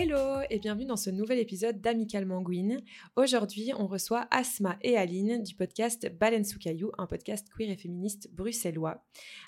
[0.00, 2.82] Hello et bienvenue dans ce nouvel épisode d'Amical Manguine.
[3.16, 7.76] Aujourd'hui, on reçoit Asma et Aline du podcast Baleine sous caillou, un podcast queer et
[7.76, 9.04] féministe bruxellois.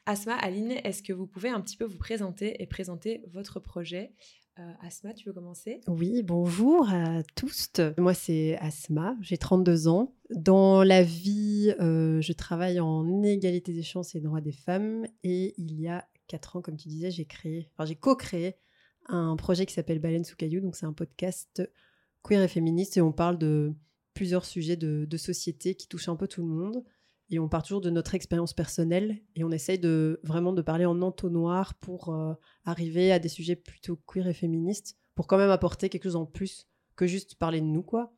[0.07, 4.13] Asma, Aline, est-ce que vous pouvez un petit peu vous présenter et présenter votre projet?
[4.59, 5.83] Euh, Asma, tu veux commencer?
[5.87, 7.71] Oui, bonjour à tous.
[7.97, 10.17] Moi, c'est Asma, j'ai 32 ans.
[10.31, 15.07] Dans la vie, euh, je travaille en égalité des chances et droits des femmes.
[15.23, 18.57] Et il y a 4 ans, comme tu disais, j'ai créé, enfin, j'ai co-créé
[19.09, 20.61] un projet qui s'appelle Baleine sous caillou.
[20.61, 21.63] Donc, c'est un podcast
[22.23, 23.75] queer et féministe et on parle de
[24.15, 26.85] plusieurs sujets de, société qui touchent un peu tout le monde
[27.31, 30.85] et on part toujours de notre expérience personnelle et on essaye de vraiment de parler
[30.85, 35.51] en entonnoir pour euh, arriver à des sujets plutôt queer et féministes pour quand même
[35.51, 38.13] apporter quelque chose en plus que juste parler de nous quoi.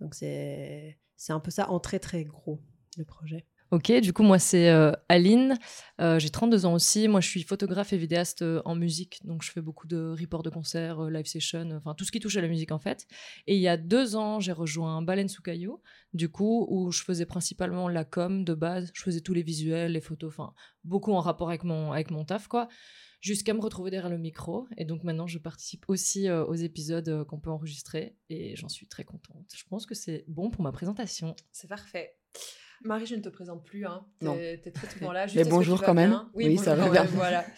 [0.00, 2.60] Donc c'est c'est un peu ça en très très gros
[2.96, 3.44] le projet.
[3.70, 5.58] Ok, du coup, moi, c'est euh, Aline.
[6.00, 7.06] Euh, j'ai 32 ans aussi.
[7.06, 9.20] Moi, je suis photographe et vidéaste euh, en musique.
[9.26, 12.38] Donc, je fais beaucoup de reports de concerts, live sessions, enfin, tout ce qui touche
[12.38, 13.06] à la musique, en fait.
[13.46, 15.82] Et il y a deux ans, j'ai rejoint Baleine sous caillou,
[16.14, 18.90] du coup, où je faisais principalement la com de base.
[18.94, 22.24] Je faisais tous les visuels, les photos, enfin, beaucoup en rapport avec mon, avec mon
[22.24, 22.68] taf, quoi.
[23.20, 24.66] Jusqu'à me retrouver derrière le micro.
[24.78, 28.16] Et donc, maintenant, je participe aussi aux épisodes qu'on peut enregistrer.
[28.30, 29.52] Et j'en suis très contente.
[29.54, 31.36] Je pense que c'est bon pour ma présentation.
[31.52, 32.14] C'est parfait.
[32.84, 33.86] Marie, je ne te présente plus.
[33.86, 34.04] Hein.
[34.20, 34.34] Non.
[34.36, 35.26] Tu es très souvent là.
[35.34, 36.12] Mais bonjour quand même.
[36.34, 37.04] Oui, Oui, bonjour ça va bien.
[37.04, 37.44] même, voilà.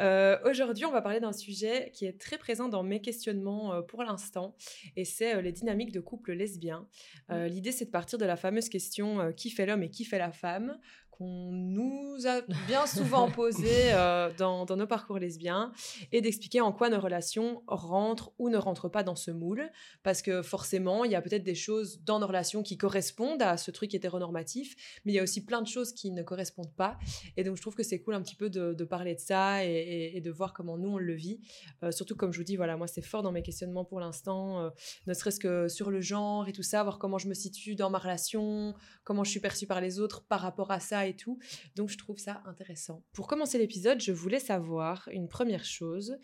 [0.00, 3.82] Euh, Aujourd'hui, on va parler d'un sujet qui est très présent dans mes questionnements euh,
[3.82, 4.54] pour l'instant,
[4.94, 6.86] et c'est euh, les dynamiques de couple lesbien.
[7.30, 10.04] Euh, L'idée, c'est de partir de la fameuse question euh, qui fait l'homme et qui
[10.04, 10.78] fait la femme
[11.18, 15.72] qu'on nous a bien souvent posée euh, dans, dans nos parcours lesbiens,
[16.12, 19.70] et d'expliquer en quoi nos relations rentrent ou ne rentrent pas dans ce moule,
[20.02, 23.56] parce que forcément, il y a peut-être des choses dans nos relations qui correspondent à
[23.56, 24.74] ce truc hétéronormatif,
[25.04, 26.98] mais il y a aussi plein de choses qui ne correspondent pas.
[27.36, 29.64] Et donc, je trouve que c'est cool un petit peu de, de parler de ça
[29.64, 31.40] et, et- et de voir comment nous, on le vit.
[31.82, 34.60] Euh, surtout, comme je vous dis, voilà, moi, c'est fort dans mes questionnements pour l'instant,
[34.60, 34.70] euh,
[35.06, 37.90] ne serait-ce que sur le genre et tout ça, voir comment je me situe dans
[37.90, 38.74] ma relation,
[39.04, 41.38] comment je suis perçue par les autres par rapport à ça et tout.
[41.76, 43.02] Donc, je trouve ça intéressant.
[43.12, 46.18] Pour commencer l'épisode, je voulais savoir une première chose.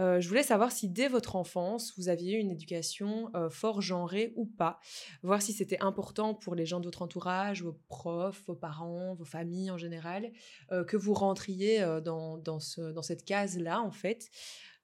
[0.00, 3.80] Euh, je voulais savoir si dès votre enfance, vous aviez eu une éducation euh, fort
[3.80, 4.80] genrée ou pas.
[5.22, 9.24] Voir si c'était important pour les gens de votre entourage, vos profs, vos parents, vos
[9.24, 10.32] familles en général,
[10.72, 14.30] euh, que vous rentriez dans, dans, ce, dans cette case-là, en fait.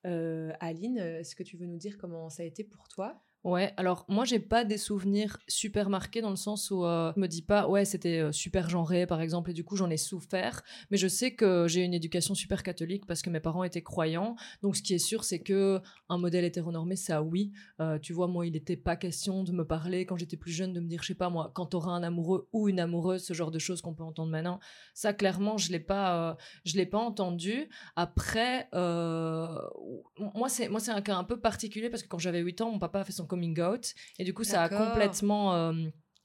[0.05, 3.26] Aline, est-ce que tu veux nous dire comment ça a été pour toi?
[3.47, 7.21] Ouais, alors moi j'ai pas des souvenirs super marqués dans le sens où euh, je
[7.21, 9.97] me dis pas ouais c'était euh, super genré par exemple et du coup j'en ai
[9.97, 13.85] souffert, mais je sais que j'ai une éducation super catholique parce que mes parents étaient
[13.85, 18.13] croyants, donc ce qui est sûr c'est que un modèle hétéronormé ça oui, Euh, tu
[18.13, 20.89] vois moi il était pas question de me parler quand j'étais plus jeune de me
[20.89, 23.61] dire je sais pas moi quand t'auras un amoureux ou une amoureuse ce genre de
[23.61, 24.59] choses qu'on peut entendre maintenant,
[24.93, 27.69] ça clairement je l'ai pas euh, je l'ai pas entendu.
[27.95, 32.61] Après moi c'est moi c'est un cas un peu particulier parce que quand j'avais 8
[32.61, 33.95] ans mon papa a fait son coming out.
[34.19, 35.73] Et du coup ça a complètement euh,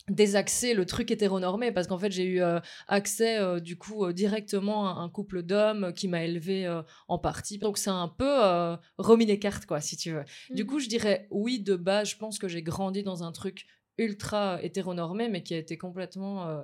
[0.10, 4.14] désaxé le truc hétéronormé parce qu'en fait j'ai eu euh, accès euh, du coup euh,
[4.14, 7.58] directement à un couple d'hommes qui m'a élevé en partie.
[7.58, 10.24] Donc c'est un peu remis les cartes quoi si tu veux.
[10.50, 13.66] Du coup je dirais oui de base je pense que j'ai grandi dans un truc
[13.98, 16.64] ultra hétéronormé mais qui a été complètement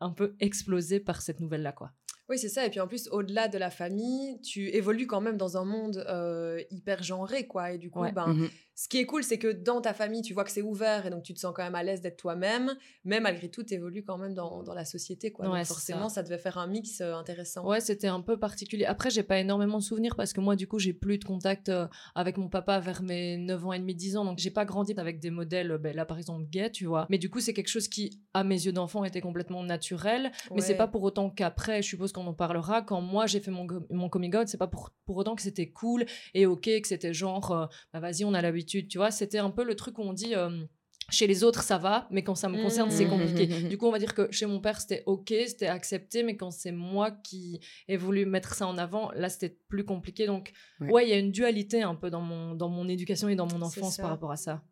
[0.00, 1.92] un peu explosé par cette nouvelle là quoi
[2.28, 2.64] Oui, c'est ça.
[2.64, 6.04] Et puis en plus, au-delà de la famille, tu évolues quand même dans un monde
[6.08, 7.72] euh, hyper genré, quoi.
[7.72, 8.12] Et du coup, Ouais.
[8.12, 8.48] ben, Mhm.
[8.74, 11.10] ce qui est cool, c'est que dans ta famille, tu vois que c'est ouvert et
[11.10, 12.74] donc tu te sens quand même à l'aise d'être toi-même.
[13.04, 15.48] Mais malgré tout, tu évolues quand même dans, dans la société, quoi.
[15.50, 16.16] Ouais, donc forcément, ça.
[16.16, 16.22] ça.
[16.22, 17.66] devait faire un mix euh, intéressant.
[17.68, 18.86] Ouais, c'était un peu particulier.
[18.86, 21.68] Après, j'ai pas énormément de souvenirs parce que moi, du coup, j'ai plus de contact
[21.68, 24.24] euh, avec mon papa vers mes 9 ans et demi, 10 ans.
[24.24, 27.06] Donc, j'ai pas grandi avec des modèles, ben, là, par exemple, gays, tu vois.
[27.10, 30.32] Mais du coup, c'est quelque chose qui, à mes yeux d'enfant, était complètement naturel.
[30.54, 30.78] Mais c'est Ouais.
[30.78, 34.08] pas pour autant qu'après, je suppose qu'on en parlera, quand moi j'ai fait mon, mon
[34.08, 37.50] coming out, c'est pas pour, pour autant que c'était cool et ok, que c'était genre,
[37.52, 39.10] euh, bah vas-y, on a l'habitude, tu vois.
[39.10, 40.34] C'était un peu le truc où on dit.
[40.34, 40.64] euh,
[41.10, 43.10] chez les autres, ça va, mais quand ça me concerne, c'est Mhm.
[43.10, 43.46] compliqué.
[43.74, 46.50] Du coup, on va dire que chez mon père, c'était ok, c'était accepté, mais quand
[46.50, 50.24] c'est moi qui ai voulu mettre ça en avant, là, c'était plus compliqué.
[50.26, 50.90] Donc, Ouais.
[50.90, 53.44] ouais, il y a une dualité un peu dans mon, dans mon éducation et dans
[53.46, 54.62] mon enfance par rapport à ça.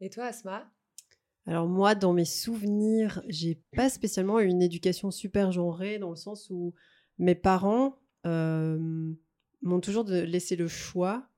[0.00, 0.64] Et toi, Asma?
[1.46, 6.16] Alors moi, dans mes souvenirs, j'ai pas spécialement eu une éducation super genrée dans le
[6.16, 6.74] sens où
[7.18, 9.12] mes parents euh,
[9.62, 11.28] m'ont toujours laissé le choix.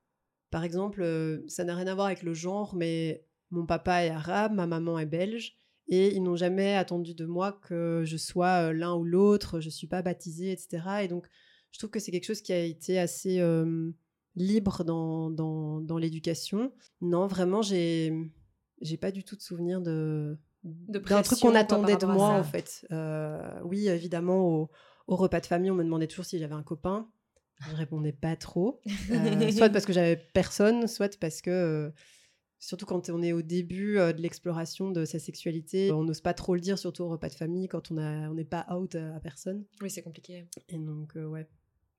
[0.49, 4.09] Par exemple, euh, ça n'a rien à voir avec le genre, mais mon papa est
[4.09, 8.69] arabe, ma maman est belge, et ils n'ont jamais attendu de moi que je sois
[8.69, 11.03] euh, l'un ou l'autre, je suis pas baptisée, etc.
[11.03, 11.27] Et donc,
[11.71, 13.39] je trouve que c'est quelque chose qui a été assez
[14.35, 16.73] libre dans, dans, dans l'éducation.
[16.99, 18.31] Non, vraiment, j'ai
[18.81, 22.85] j'ai pas du tout de souvenir de d'un truc qu'on attendait de moi en fait.
[22.91, 24.69] Euh, oui, évidemment, au,
[25.07, 27.09] au repas de famille, on me demandait toujours si j'avais un copain.
[27.69, 28.81] je répondais pas trop.
[29.11, 31.89] Euh, soit parce que j'avais personne, soit parce que, euh,
[32.59, 36.55] surtout quand on est au début de l'exploration de sa sexualité, on n'ose pas trop
[36.55, 39.17] le dire, surtout au repas de famille, quand on a- on n'est pas out à,
[39.21, 39.63] personne.
[39.81, 40.45] Oui, c'est compliqué.
[40.67, 41.47] Et donc, ouais,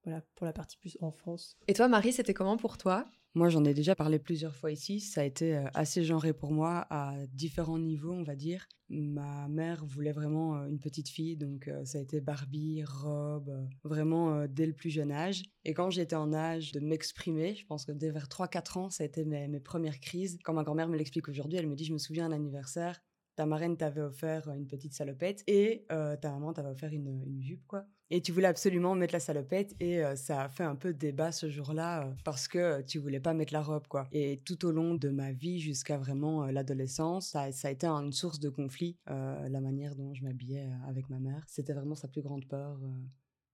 [0.04, 1.56] voilà, pour la partie plus enfance.
[1.68, 3.04] Et toi, Marie, c'était comment pour toi?
[3.34, 4.98] Moi, j'en ai déjà parlé plusieurs fois ici.
[4.98, 8.66] Ça a été euh, assez genré pour moi à différents niveaux, on va dire.
[8.88, 13.68] Ma mère voulait vraiment euh, une petite fille, donc euh, ça a été Barbie, robe,
[13.84, 15.44] vraiment dès le plus jeune âge.
[15.64, 19.04] Et quand j'étais en âge de m'exprimer, je pense que dès vers 3-4 ans, ça
[19.04, 20.38] a été mes, mes premières crises.
[20.42, 23.00] Quand ma grand-mère me l'explique aujourd'hui, elle me dit, je me souviens un anniversaire,
[23.40, 27.40] ta marraine t'avait offert une petite salopette et euh, ta maman t'avait offert une, une
[27.40, 27.86] jupe, quoi.
[28.12, 31.30] Et tu voulais absolument mettre la salopette et euh, ça a fait un peu débat
[31.30, 34.08] ce jour-là euh, parce que euh, tu voulais pas mettre la robe, quoi.
[34.10, 38.12] Et tout au long de ma vie jusqu'à vraiment l'adolescence, ça, ça a été une
[38.12, 41.44] source de conflit, la manière dont je m'habillais avec ma mère.
[41.46, 42.80] C'était vraiment sa plus grande peur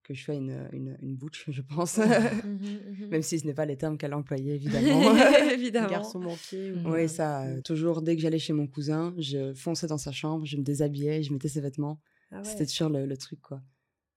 [0.03, 1.97] que je sois une, une, une butch, je pense.
[3.11, 5.15] Même si ce n'est pas les termes qu'elle employait, évidemment.
[5.51, 5.89] Évidemment.
[5.89, 6.71] Garçon manqué.
[6.73, 10.45] ou- Oui, ça, toujours dès que j'allais chez mon cousin, je fonçais dans sa chambre,
[10.45, 11.99] je me déshabillais, je mettais ses vêtements.
[12.31, 12.43] Ah ouais.
[12.43, 13.61] C'était toujours le, le truc, quoi.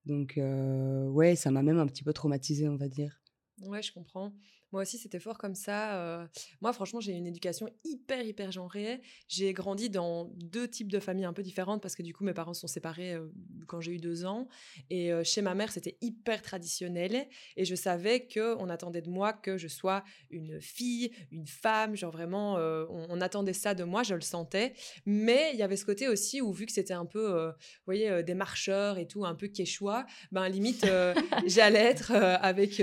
[0.06, 3.20] Donc, ouais, ça m'a même un petit peu traumatisée, on va dire.
[3.62, 4.32] Ouais, je comprends.
[4.72, 5.96] Moi aussi, c'était fort comme ça.
[5.96, 6.26] euh.
[6.60, 9.00] Moi, franchement, j'ai une éducation hyper, hyper genrée.
[9.28, 12.34] J'ai grandi dans deux types de familles un peu différentes parce que du coup, mes
[12.34, 13.28] parents sont séparés euh,
[13.66, 14.46] quand j'ai eu deux ans.
[14.88, 17.26] Et euh, chez ma mère, c'était hyper traditionnel.
[17.56, 21.96] Et je savais qu'on attendait de moi que je sois une fille, une femme.
[21.96, 24.74] Genre vraiment, on, on attendait ça de moi, je le sentais.
[25.04, 27.52] Mais il y avait ce côté aussi où, vu que c'était un peu, vous
[27.86, 30.86] voyez, des marcheurs et tout, un peu quechua, ben limite,
[31.46, 32.82] j'allais être avec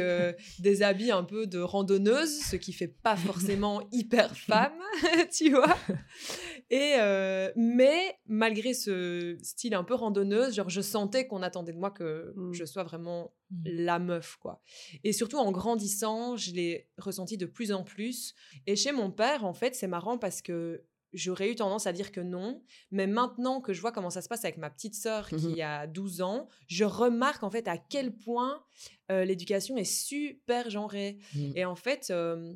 [0.60, 3.16] des habits un peu de randonneuse, ce qui fait pas
[3.56, 4.74] forcément hyper femme,
[5.32, 5.76] tu vois.
[6.70, 11.78] Et euh, mais malgré ce style un peu randonneuse, genre je sentais qu'on attendait de
[11.78, 12.54] moi que Mm.
[12.54, 13.64] je sois vraiment Mm.
[13.86, 14.62] la meuf quoi.
[15.06, 18.34] Et surtout en grandissant, je l'ai ressenti de plus en plus.
[18.66, 20.84] Et chez mon père, en fait, c'est marrant parce que
[21.14, 22.62] j'aurais eu tendance à dire que non,
[22.92, 25.40] mais maintenant que je vois comment ça se passe avec ma petite sœur Mhm.
[25.40, 28.64] qui a 12 ans, je remarque en fait à quel point
[29.12, 31.18] euh, l'éducation est super genrée.
[31.34, 31.52] Mm.
[31.56, 32.54] Et en fait, euh,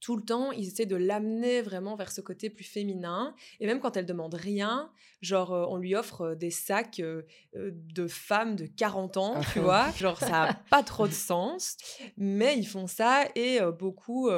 [0.00, 3.34] tout le temps, ils essaient de l'amener vraiment vers ce côté plus féminin.
[3.60, 4.90] Et même quand elle demande rien,
[5.22, 7.22] genre, euh, on lui offre euh, des sacs euh,
[7.54, 9.90] de femmes de 40 ans, Ah tu bon vois.
[9.96, 11.76] Genre, ça n'a pas trop de sens.
[12.16, 13.24] Mais ils font ça.
[13.34, 14.30] Et euh, beaucoup,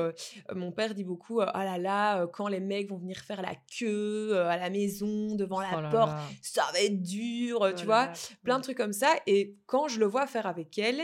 [0.55, 3.55] mon père dit beaucoup, ah là là, euh, quand les mecs vont venir faire la
[3.79, 6.23] queue à la maison, devant la Oh là porte, là.
[6.43, 8.13] ça va être dur, Oh tu là vois là.
[8.45, 9.15] plein de trucs comme ça.
[9.27, 11.03] Et quand je le vois faire avec elle,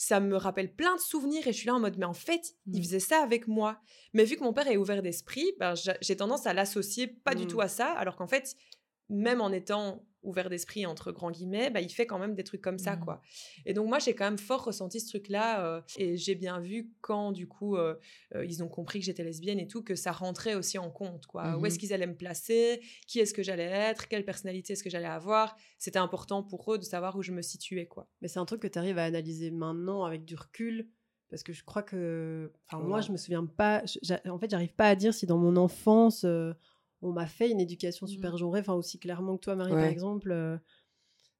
[0.00, 2.54] ça me rappelle plein de souvenirs et je suis là en mode, mais en fait,
[2.66, 2.82] il Mm.
[2.84, 3.80] faisait ça avec moi.
[4.14, 7.34] Mais vu que mon père est ouvert d'esprit, ben, j'a- j'ai tendance à l'associer pas
[7.34, 7.48] du Mm.
[7.48, 8.54] tout à ça, alors qu'en fait,
[9.08, 12.60] même en étant ouvert d'esprit, entre grands guillemets, bah, il fait quand même des trucs
[12.60, 13.04] comme ça, Mhm.
[13.04, 13.22] quoi.
[13.66, 15.64] Et donc, moi, j'ai quand même fort ressenti ce truc-là.
[15.64, 17.94] euh, et j'ai bien vu quand, du coup, euh,
[18.34, 21.26] euh, ils ont compris que j'étais lesbienne et tout, que ça rentrait aussi en compte,
[21.26, 21.56] quoi.
[21.58, 22.80] Où est-ce qu'ils allaient me placer?
[23.06, 24.08] Qui est-ce que j'allais être?
[24.08, 25.56] Quelle personnalité est-ce que j'allais avoir?
[25.78, 28.08] C'était important pour eux de savoir où je me situais, quoi.
[28.20, 30.88] Mais c'est un truc que tu arrives à analyser maintenant avec du recul.
[31.30, 32.50] Parce que je crois que.
[32.66, 33.82] Enfin, moi, je me souviens pas.
[34.28, 36.24] En fait, j'arrive pas à dire si dans mon enfance,
[37.02, 38.10] on m'a fait une éducation Mm.
[38.10, 38.60] super genrée.
[38.60, 40.30] Enfin, aussi clairement que toi, Marie, par exemple.
[40.32, 40.56] euh,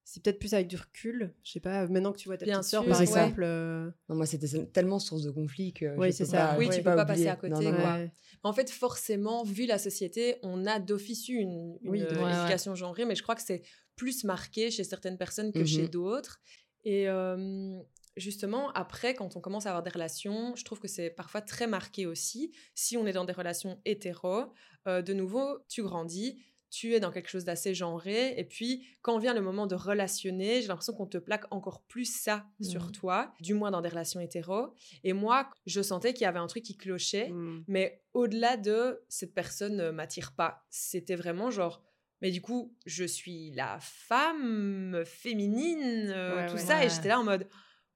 [0.05, 1.35] c'est peut-être plus avec du recul.
[1.45, 3.43] Je sais pas, maintenant que tu vois ta Bien petite sœur, par exemple.
[3.43, 5.97] euh, Non, moi, c'était tellement source de conflit que.
[5.99, 6.47] Oui, je c'est peux ça.
[6.49, 7.77] pas- Oui, je tu peux peux pas passer à côté, Non, non, non.
[7.81, 7.93] quoi.
[7.95, 8.13] ouais.
[8.43, 12.25] En fait, forcément, vu la société, on a d'office eu une, une, Oui, euh, ouais,
[12.25, 12.39] ouais.
[12.39, 13.63] éducation genrée, mais je crois que c'est
[13.97, 16.41] plus marqué chez certaines personnes que chez d'autres.
[16.85, 17.79] Et euh,
[18.19, 21.67] justement, après, quand on commence à avoir des relations, je trouve que c'est parfois très
[21.67, 22.53] marqué aussi.
[22.75, 24.53] Si on est dans des relations hétéro,
[24.87, 29.19] euh, de nouveau, tu grandis, tu es dans quelque chose d'assez genré, et puis quand
[29.19, 32.93] vient le moment de relationner, j'ai l'impression qu'on te plaque encore plus ça sur Mhm.
[32.93, 34.75] toi, du moins dans des relations hétéro.
[35.03, 37.31] Et moi, je sentais qu'il y avait un truc qui clochait.
[37.31, 37.65] Mm.
[37.69, 41.83] Mais au-delà de cette personne ne m'attire pas, c'était vraiment genre.
[42.21, 46.59] Mais du coup, je suis la femme féminine, euh, Ouais, tout ouais.
[46.61, 47.47] ça, et j'étais là en mode,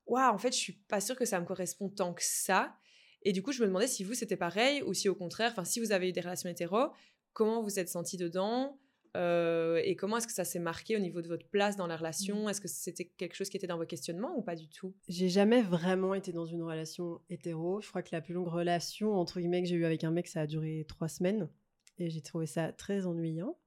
[0.06, 2.76] waouh, en fait, je suis pas sûre que ça me correspond tant que ça.
[3.22, 5.64] Et du coup, je me demandais si vous c'était pareil ou si au contraire, enfin,
[5.64, 6.88] si vous avez eu des relations hétéro,
[7.32, 8.78] comment vous êtes senti dedans
[9.16, 11.96] euh, et comment est-ce que ça s'est marqué au niveau de votre place dans la
[11.96, 12.48] relation?
[12.48, 14.94] Est-ce que c'était quelque chose qui était dans vos questionnements ou pas du tout?
[15.08, 17.80] J'ai jamais vraiment été dans une relation hétéro.
[17.82, 20.28] Je crois que la plus longue relation, entre guillemets, que j'ai eue avec un mec,
[20.28, 21.48] ça a duré trois semaines.
[21.98, 23.58] Et j'ai trouvé ça très ennuyant.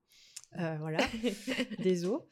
[0.60, 1.00] Euh, voilà.
[1.80, 2.24] Désolé.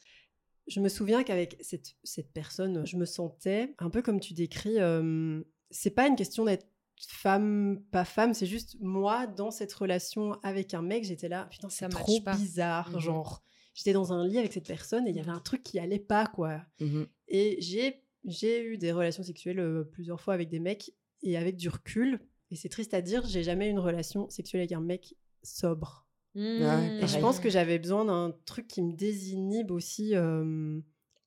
[0.67, 4.79] Je me souviens qu'avec cette, cette personne, je me sentais un peu comme tu décris.
[4.79, 5.41] euh,
[5.71, 6.67] c'est pas une question d'être
[7.07, 11.69] femme, pas femme, c'est juste moi dans cette relation avec un mec, j'étais là, putain,
[11.69, 12.35] c'est trop pas.
[12.35, 12.99] bizarre, Mhm.
[12.99, 13.43] genre.
[13.73, 15.97] J'étais dans un lit avec cette personne et il y avait un truc qui allait
[15.99, 16.61] pas, quoi.
[16.79, 17.07] Mhm.
[17.27, 20.93] Et j'ai j'ai eu des relations sexuelles euh, plusieurs fois avec des mecs
[21.23, 22.21] et avec du recul.
[22.51, 26.02] Et c'est triste à dire, j'ai jamais eu une relation sexuelle avec un mec sobre.
[26.35, 30.15] Ouais, Et je pense que j'avais besoin d'un truc qui me désinhibe aussi.
[30.15, 30.79] euh,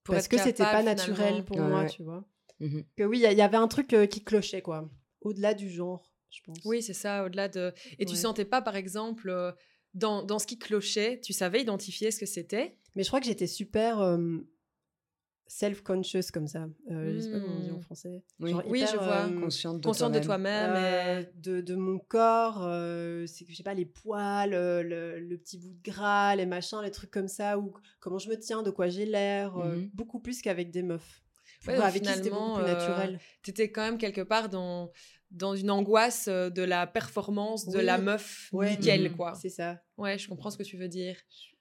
[0.05, 1.45] Pour parce que c'était pas naturel finalement.
[1.45, 1.89] pour Ouais, moi, ouais.
[1.89, 2.25] tu vois.
[2.61, 2.85] Mhm.
[2.97, 4.89] Que oui, il y, avait un truc euh, qui clochait, quoi.
[5.21, 6.59] Au-delà du genre, je pense.
[6.65, 7.73] Oui, c'est ça, au-delà de.
[7.99, 9.53] Et tu sentais pas, par exemple, euh,
[9.95, 12.79] dans, dans ce qui clochait, tu savais identifier ce que c'était?
[12.95, 14.39] Mais je crois que j'étais super euh,
[15.49, 16.69] self-conscious comme ça.
[16.91, 17.83] Euh, Je sais pas comment on dit en Hmm.
[17.83, 18.23] français.
[18.41, 18.51] Oui.
[18.51, 19.27] Genre Oui, hyper, je vois.
[19.27, 20.73] euh, Consciente de Consciente de toi-même.
[20.77, 24.83] euh, et- de, de mon corps, euh, c'est que je sais pas, les poils, euh,
[24.83, 28.29] le, le petit bout de gras, les machins, les trucs comme ça, ou comment je
[28.29, 29.91] me tiens, de quoi j'ai l'air, euh, Mhm.
[29.95, 31.23] beaucoup plus qu'avec des meufs.
[31.69, 33.21] Ouais, avec qui c'était beaucoup finalement, plus euh, naturel.
[33.43, 34.91] T'étais quand même quelque part dans,
[35.31, 38.71] dans une angoisse de la performance de la meuf Ouais.
[38.77, 39.17] nickel, Mhm.
[39.17, 39.35] quoi.
[39.35, 41.17] C'est ça, Ouais, je comprends ce que tu veux dire.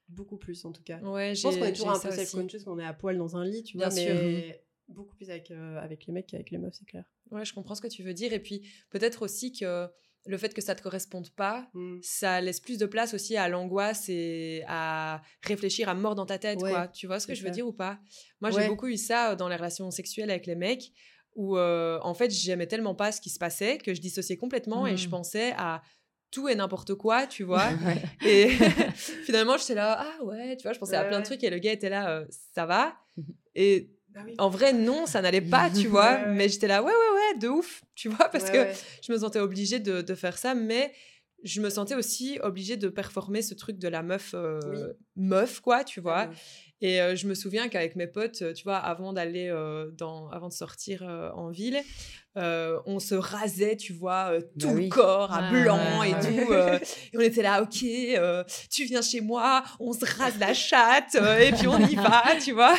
[0.08, 1.00] Beaucoup plus en tout cas.
[1.00, 3.36] Ouais, je pense qu'on est toujours un peu self-conscious quand on est à poil dans
[3.36, 4.14] un lit, tu Bien vois, sûr.
[4.14, 7.04] mais beaucoup plus avec, euh, avec les mecs qu'avec les meufs, c'est clair.
[7.32, 8.32] Ouais, je comprends ce que tu veux dire.
[8.32, 9.88] Et puis, peut-être aussi que
[10.26, 11.98] le fait que ça te corresponde pas, Mm.
[12.02, 16.38] ça laisse plus de place aussi à l'angoisse et à réfléchir à mort dans ta
[16.38, 16.88] tête, Ouais, quoi.
[16.88, 17.98] Tu vois ce que je veux dire ou pas?
[18.40, 18.62] Moi, Ouais.
[18.62, 20.92] j'ai beaucoup eu ça dans les relations sexuelles avec les mecs,
[21.34, 24.86] où euh, en fait, j'aimais tellement pas ce qui se passait que je dissociais complètement
[24.86, 25.10] et je Mm.
[25.10, 25.82] pensais à
[26.30, 27.72] tout et n'importe quoi, tu vois.
[27.84, 28.02] Ouais.
[28.24, 28.48] Et
[29.24, 31.50] finalement, j'étais là, ah ouais, tu vois, je pensais à Ouais, plein de trucs et
[31.50, 33.24] le gars était là, euh, ça va Mhm.
[33.54, 34.34] Et Bah oui.
[34.38, 36.16] en vrai, non, ça n'allait pas, tu vois.
[36.16, 36.34] Ouais, ouais.
[36.34, 38.72] Mais j'étais là, ouais, ouais, ouais, de ouf, tu vois, parce Ouais, que ouais.
[39.02, 40.92] je me sentais obligée de, de faire ça, mais
[41.44, 44.78] je me sentais aussi obligée de performer ce truc de la meuf, euh, Oui.
[45.16, 46.28] meuf, quoi, tu vois.
[46.82, 50.48] Et euh, je me souviens qu'avec mes potes, tu vois, avant d'aller euh, dans, avant
[50.48, 51.80] de sortir euh, en ville,
[52.36, 54.88] euh, on se rasait, tu vois, euh, tout Bah le oui.
[54.88, 56.20] corps à Ouais, blanc ouais, et ouais.
[56.44, 56.52] tout.
[56.52, 56.78] euh,
[57.12, 61.14] et on était là, ok, euh, tu viens chez moi, on se rase la chatte
[61.16, 62.76] euh, et puis on y va, tu vois.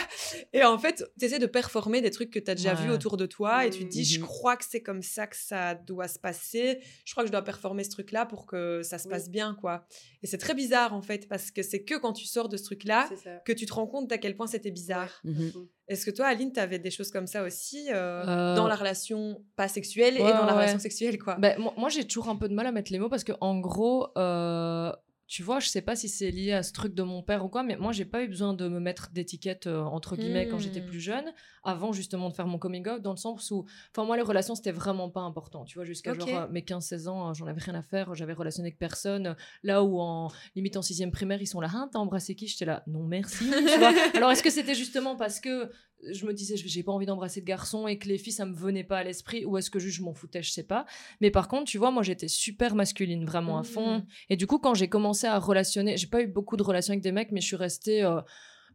[0.54, 2.84] Et en fait, tu essaies de performer des trucs que tu as déjà Ouais.
[2.84, 4.26] vus autour de toi et tu te dis, je Mhm.
[4.26, 6.80] crois que c'est comme ça que ça doit se passer.
[7.06, 9.12] Je crois que je dois performer ce truc-là pour que ça se Oui.
[9.12, 9.86] passe bien, quoi.
[10.24, 12.64] Et c'est très bizarre, en fait, parce que c'est que quand tu sors de ce
[12.64, 13.10] truc-là
[13.46, 15.20] que tu te rends compte à quel point c'était bizarre.
[15.24, 15.52] Mhm.
[15.88, 18.76] Est-ce que toi, Aline, tu avais des choses comme ça aussi euh, Euh, dans la
[18.76, 20.52] relation pas sexuelle et dans la ouais.
[20.54, 21.36] relation sexuelle, quoi?
[21.36, 23.32] Ben, moi, moi, j'ai toujours un peu de mal à mettre les mots parce que,
[23.40, 24.92] en gros, euh,
[25.28, 27.50] tu vois, je sais pas si c'est lié à ce truc de mon père ou
[27.50, 30.58] quoi, mais moi, j'ai pas eu besoin de me mettre d'étiquette euh, entre guillemets quand
[30.58, 30.86] j'étais Hmm.
[30.86, 34.16] plus jeune, avant justement de faire mon coming out, dans le sens où, enfin, moi,
[34.16, 37.34] les relations, c'était vraiment pas important, tu vois, jusqu'à genre euh, mes 15-16 ans, euh,
[37.34, 39.36] j'en avais rien à faire, j'avais relationné avec personne.
[39.64, 42.48] Là où, en limite en sixième primaire, ils sont là, hein, t'as embrassé qui?
[42.48, 43.92] J'étais là, non, merci, tu vois.
[44.16, 45.70] Alors, est-ce que c'était justement parce que
[46.04, 48.54] je me disais, j'ai pas envie d'embrasser de garçons et que les filles, ça me
[48.54, 50.86] venait pas à l'esprit, ou est-ce que juste je m'en foutais, je sais pas.
[51.22, 53.98] Mais par contre, tu vois, moi, j'étais super masculine, vraiment à fond.
[53.98, 54.06] Mhm.
[54.30, 57.04] Et du coup, quand j'ai commencé à relationner, j'ai pas eu beaucoup de relations avec
[57.04, 58.22] des mecs, mais je suis restée euh,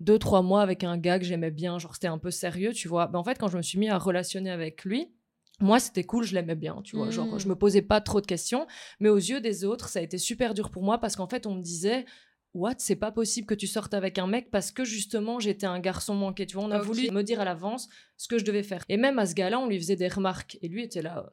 [0.01, 2.89] deux, trois mois avec un gars que j'aimais bien, genre c'était un peu sérieux, tu
[2.89, 3.07] vois.
[3.07, 5.09] Ben, en fait, quand je me suis mis à relationner avec lui,
[5.61, 7.11] moi, c'était cool, je l'aimais bien, tu vois.
[7.11, 8.67] Genre, je me posais pas trop de questions,
[8.99, 11.47] mais aux yeux des autres, ça a été super dur pour moi parce qu'en fait,
[11.47, 12.05] on me disait.
[12.55, 15.81] What, c'est pas possible que tu sortes avec un mec parce que justement j'étais un
[15.81, 16.47] garçon manqué.
[16.47, 18.85] Tu vois, on a voulu me dire à l'avance ce que je devais faire.
[18.91, 20.59] Et même à ce gars-là, on lui faisait des remarques.
[20.61, 21.33] Et lui était là,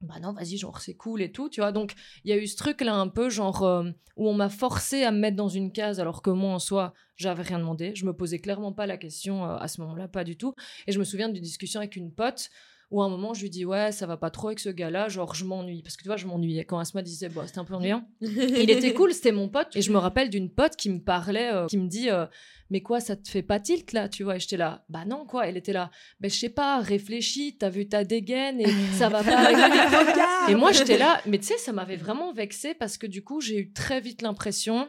[0.00, 1.72] bah non, vas-y, genre c'est cool et tout, tu vois.
[1.72, 1.94] Donc
[2.24, 5.04] il y a eu ce truc là un peu genre euh, où on m'a forcé
[5.04, 7.94] à me mettre dans une case alors que moi en soi j'avais rien demandé.
[7.94, 10.54] Je me posais clairement pas la question euh, à ce moment-là, pas du tout.
[10.86, 12.50] Et je me souviens d'une discussion avec une pote
[12.90, 15.08] où à un moment je lui dis ouais ça va pas trop avec ce gars-là,
[15.08, 17.64] genre je m'ennuie parce que tu vois je m'ennuyais quand Asma disait bah c'était un
[17.64, 18.06] peu ennuyant.
[18.20, 19.74] Il était cool, c'était mon pote.
[19.74, 22.26] Et je me rappelle d'une pote qui me parlait, euh, qui me dit euh,
[22.70, 25.26] Mais quoi, ça te fait pas tilt là Tu vois, et j'étais là Bah non,
[25.26, 25.46] quoi.
[25.46, 25.90] Elle était là
[26.20, 29.56] Ben je sais pas, réfléchis, t'as vu ta dégaine et ça va pas avec.
[30.48, 33.40] Et moi, j'étais là, mais tu sais, ça m'avait vraiment vexée parce que du coup,
[33.40, 34.88] j'ai eu très vite l'impression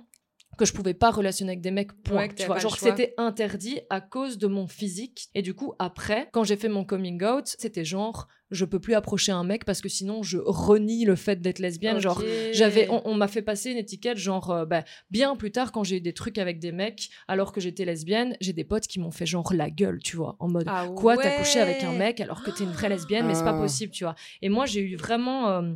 [0.58, 2.18] que je pouvais pas relationner avec des mecs point.
[2.18, 5.28] Ouais, que tu vois genre c'était interdit à cause de mon physique.
[5.36, 8.94] Et du coup après quand j'ai fait mon coming out c'était genre je peux plus
[8.94, 12.00] approcher un mec parce que sinon je renie le fait d'être lesbienne.
[12.00, 12.22] Genre
[12.54, 15.84] j'avais, on, on m'a fait passer une étiquette genre euh, bah, bien plus tard quand
[15.84, 19.00] j'ai eu des trucs avec des mecs alors que j'étais lesbienne, j'ai des potes qui
[19.02, 21.92] m'ont fait genre la gueule, tu vois, en mode Ah quoi t'as couché avec un
[21.92, 23.62] mec alors que t'es une vraie lesbienne, mais c'est pas Ah.
[23.62, 24.16] possible, tu vois.
[24.42, 25.74] Et moi j'ai eu vraiment euh,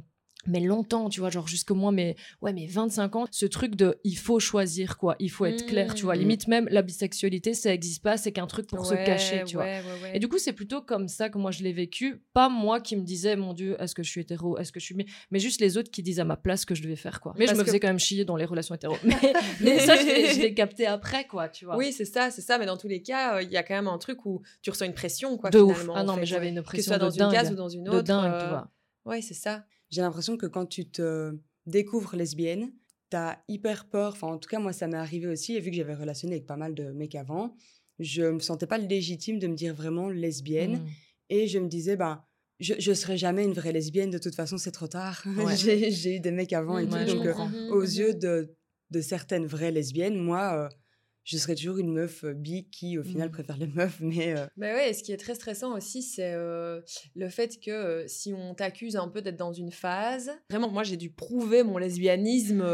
[0.48, 3.98] mais longtemps, tu vois, genre jusqu'au moins mes, ouais, mes 25 ans, ce truc de
[4.04, 6.16] il faut choisir, quoi, il faut être clair, tu vois.
[6.16, 6.20] Mm.
[6.20, 9.66] Limite même la bisexualité, ça existe pas, c'est qu'un truc pour se cacher, tu vois.
[9.66, 10.16] ouais, ouais, ouais.
[10.16, 12.24] Et du coup, c'est plutôt comme ça que moi je l'ai vécu.
[12.34, 14.86] Pas moi qui me disais, mon Dieu, est-ce que je suis hétéro, est-ce que je
[14.86, 16.96] suis bi mais juste les autres qui disent à ma place ce que je devais
[16.96, 17.34] faire, quoi.
[17.38, 18.96] Mais Parce je me que- faisais quand même chier dans les relations hétéro.
[19.04, 19.16] Mais,
[19.62, 21.78] mais ça, je l'ai- capté après, quoi, tu vois.
[21.78, 22.58] Oui, c'est ça, c'est ça.
[22.58, 24.70] Mais dans tous les cas, euh, il y a quand même un truc où tu
[24.70, 25.72] ressens une pression, quoi, de ouf.
[25.74, 25.94] finalement.
[25.96, 27.28] Ah en non, mais j'avais une Que ce pression soit de dans dingue.
[27.34, 28.02] une case ou dans une de autre.
[28.04, 28.72] dingue, euh, tu vois.
[29.06, 29.64] Ouais, c'est ça.
[29.92, 32.74] J'ai l'impression que quand tu te découvres lesbienne,
[33.10, 34.14] t'as hyper peur.
[34.14, 35.56] Enfin, en tout cas, moi, ça m'est arrivé aussi.
[35.56, 37.56] Et vu que j'avais relationné avec pas mal de mecs avant,
[38.00, 40.78] je me sentais pas légitime de me dire vraiment lesbienne.
[40.78, 40.88] Mm.
[41.30, 42.24] Et je me disais, ben,
[42.60, 45.24] je, je serai jamais une vraie lesbienne, de toute façon, c'est trop tard.
[45.58, 46.98] j'ai eu des mecs avant et tout.
[47.06, 47.28] Donc,
[47.72, 48.56] aux yeux de,
[48.92, 50.70] de certaines vraies lesbiennes, moi,
[51.24, 53.32] je serai toujours une meuf bi qui au final mmh.
[53.32, 54.46] préfère les meufs mais euh...
[54.58, 58.96] bah ouais ce qui est très stressant aussi c'est le fait que si on t'accuse
[58.96, 62.66] un peu d'être dans une phase vraiment moi j'ai dû prouver mon lesbianisme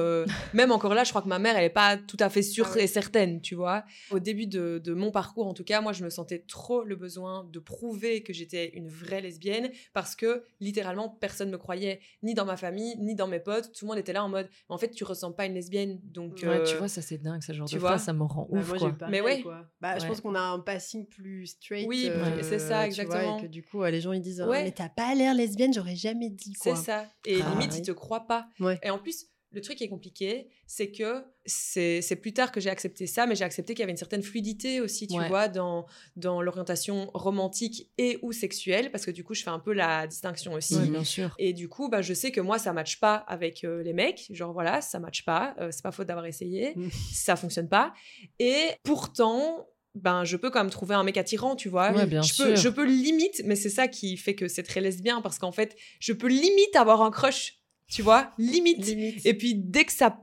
[0.53, 2.67] même encore là je crois que ma mère elle est pas tout à fait sûre
[2.75, 3.83] ah et certaine tu vois.
[4.11, 6.95] Au début de, de, mon parcours en tout cas moi je me sentais trop le
[6.95, 12.33] besoin de prouver que j'étais une vraie lesbienne parce que littéralement personne me croyait ni
[12.33, 13.71] dans ma famille ni dans mes potes.
[13.73, 16.39] Tout le monde était là en mode en fait tu ressens pas une lesbienne donc
[16.43, 18.77] ouais, tu vois ça c'est dingue ce genre de vois, ça me rend bah, ouf.
[18.77, 19.07] quoi.
[19.09, 19.43] mais ouais.
[19.81, 21.87] Bah, Je pense qu'on a un passing plus straight.
[21.87, 23.37] Oui, euh, c'est ça, exactement.
[23.37, 25.95] et que du coup, les gens ils disent oh, Mais t'as pas l'air lesbienne, j'aurais
[25.95, 26.75] jamais dit quoi.
[26.75, 27.05] C'est ça.
[27.25, 28.47] Et ah, limite, ils te croient pas.
[28.83, 29.25] Et en plus,
[29.57, 33.33] le truc qui est compliqué, c'est que c'est plus tard que j'ai accepté ça, mais
[33.33, 37.89] j'ai accepté qu'il y avait une certaine fluidité aussi, tu vois, dans, dans l'orientation romantique
[37.97, 40.77] et ou sexuelle, parce que du coup, je fais un peu la distinction aussi.
[40.77, 41.33] bien sûr.
[41.39, 44.27] Et du coup, bah, je sais que moi, ça matche pas avec euh, les mecs.
[44.29, 45.55] Genre, voilà, ça matche pas.
[45.59, 46.73] Euh, c'est pas faute d'avoir essayé.
[46.75, 46.89] Mm.
[47.13, 47.93] ça fonctionne pas.
[48.37, 52.05] Et pourtant, ben je peux quand même trouver un mec attirant, tu vois.
[52.05, 52.45] bien je sûr.
[52.45, 55.51] peux je peux limite, mais c'est ça qui fait que c'est très lesbien parce qu'en
[55.51, 57.56] fait, je peux limite avoir un crush
[57.89, 58.87] tu vois, limite.
[59.25, 60.17] Et puis dès que ça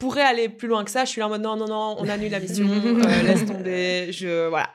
[0.00, 2.08] pourrait aller plus loin que ça, je suis là en mode non, non, non, on
[2.08, 4.70] annule la mission, euh, laisse tomber, je, voilà.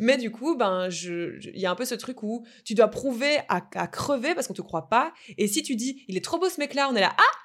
[0.00, 2.88] Mais du coup, ben, je, il y a un peu ce truc où tu dois
[2.88, 5.12] prouver à, crever parce qu'on te croit pas.
[5.38, 7.38] Et si tu dis, il est trop beau ce mec-là, on est là, ah!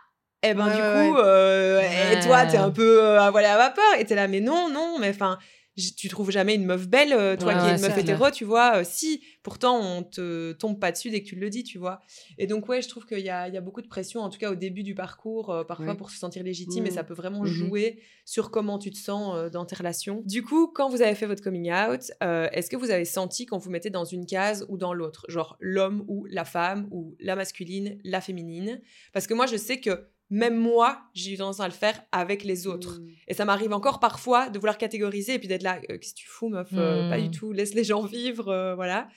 [0.44, 3.84] Eh ben, du coup, euh, et toi, t'es un peu euh, à voilà à vapeur,
[4.00, 5.38] et t'es là, mais non, non, mais enfin,
[5.76, 8.78] tu trouves jamais une meuf belle, euh, toi qui es une meuf hétéro, tu vois.
[8.78, 12.02] Euh, si, pourtant, on te tombe pas dessus dès que tu le dis, tu vois.
[12.38, 14.38] Et donc, ouais, je trouve qu'il y a, y a, beaucoup de pression, en tout
[14.38, 17.06] cas au début du parcours, euh, parfois pour se sentir légitime, et ça mmh.
[17.06, 20.24] peut vraiment mmh jouer sur comment tu te sens dans tes relations.
[20.26, 23.58] Du coup, quand vous avez fait votre coming out, est-ce que vous avez senti qu'on
[23.58, 25.26] vous mettait dans une case ou dans l'autre?
[25.28, 28.82] Genre l'homme ou la femme, ou la masculine, la féminine?
[29.14, 32.46] Parce que moi, je sais que même moi, j'ai eu tendance à le faire avec
[32.46, 33.02] les autres.
[33.02, 33.08] Mmh.
[33.28, 36.20] Et ça m'arrive encore parfois de vouloir catégoriser et puis d'être là, euh, qu'est-ce que
[36.20, 37.32] tu fous, meuf euh, Pas du mmh.
[37.32, 39.10] tout, laisse les gens vivre, euh, voilà.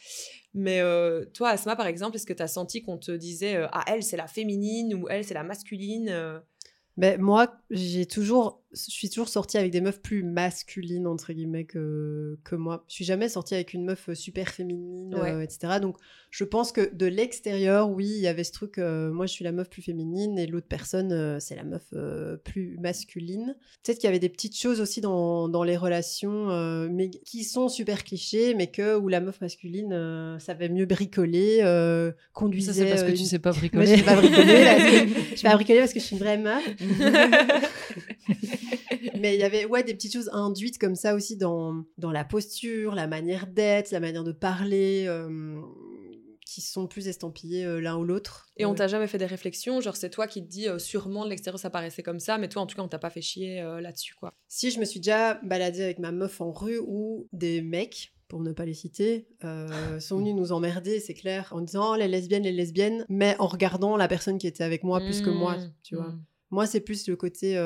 [0.55, 0.83] Mais
[1.33, 4.17] toi, Asma, par exemple, est-ce que tu as senti qu'on te disait, ah, elle, c'est
[4.17, 6.41] la féminine ou elle, c'est la masculine
[6.97, 11.65] ben, Moi, j'ai toujours je suis toujours sortie avec des meufs plus masculines entre guillemets
[11.65, 12.85] que, que moi.
[12.89, 15.75] Je suis jamais sortie avec une meuf euh, super féminine, euh, etc.
[15.81, 15.97] Donc
[16.31, 18.79] je pense que de l'extérieur, oui, il y avait ce truc.
[18.79, 21.95] Euh, moi, je suis la meuf plus féminine et l'autre personne, c'est la meuf
[22.45, 23.57] plus masculine.
[23.83, 26.49] Peut-être qu'il y avait des petites choses aussi dans, dans les relations,
[26.89, 31.63] mais qui sont super clichés, mais que où la meuf masculine savait mieux bricoler,
[32.33, 32.73] conduisait.
[32.73, 33.87] Ça c'est parce que tu sais pas bricoler.
[33.87, 34.65] Moi, je sais pas bricoler.
[34.65, 36.65] parce que, je sais pas bricoler parce que je suis une vraie meuf.
[39.25, 42.27] Mais il y avait ouais, des petites choses induites comme ça aussi dans, dans la
[42.27, 45.63] posture, la manière d'être, la manière de parler, euh,
[46.45, 48.51] qui sont plus estampillées euh, l'un ou l'autre.
[48.59, 51.25] Et on t'a jamais fait des réflexions Genre, c'est toi qui te dis, euh, sûrement
[51.25, 53.23] de l'extérieur ça paraissait comme ça, mais toi en tout cas, on t'a pas fait
[53.23, 54.35] chier là-dessus, quoi.
[54.47, 58.41] Si, je me suis déjà baladée avec ma meuf en rue ou des mecs pour
[58.43, 59.27] ne pas les citer,
[60.01, 63.47] sont venus nous emmerder, c'est clair, en disant oh, les lesbiennes, les lesbiennes, mais en
[63.47, 66.09] regardant la personne qui était avec moi plus que moi, mmh, tu vois.
[66.09, 66.25] Mmh.
[66.51, 67.57] Moi, c'est plus le côté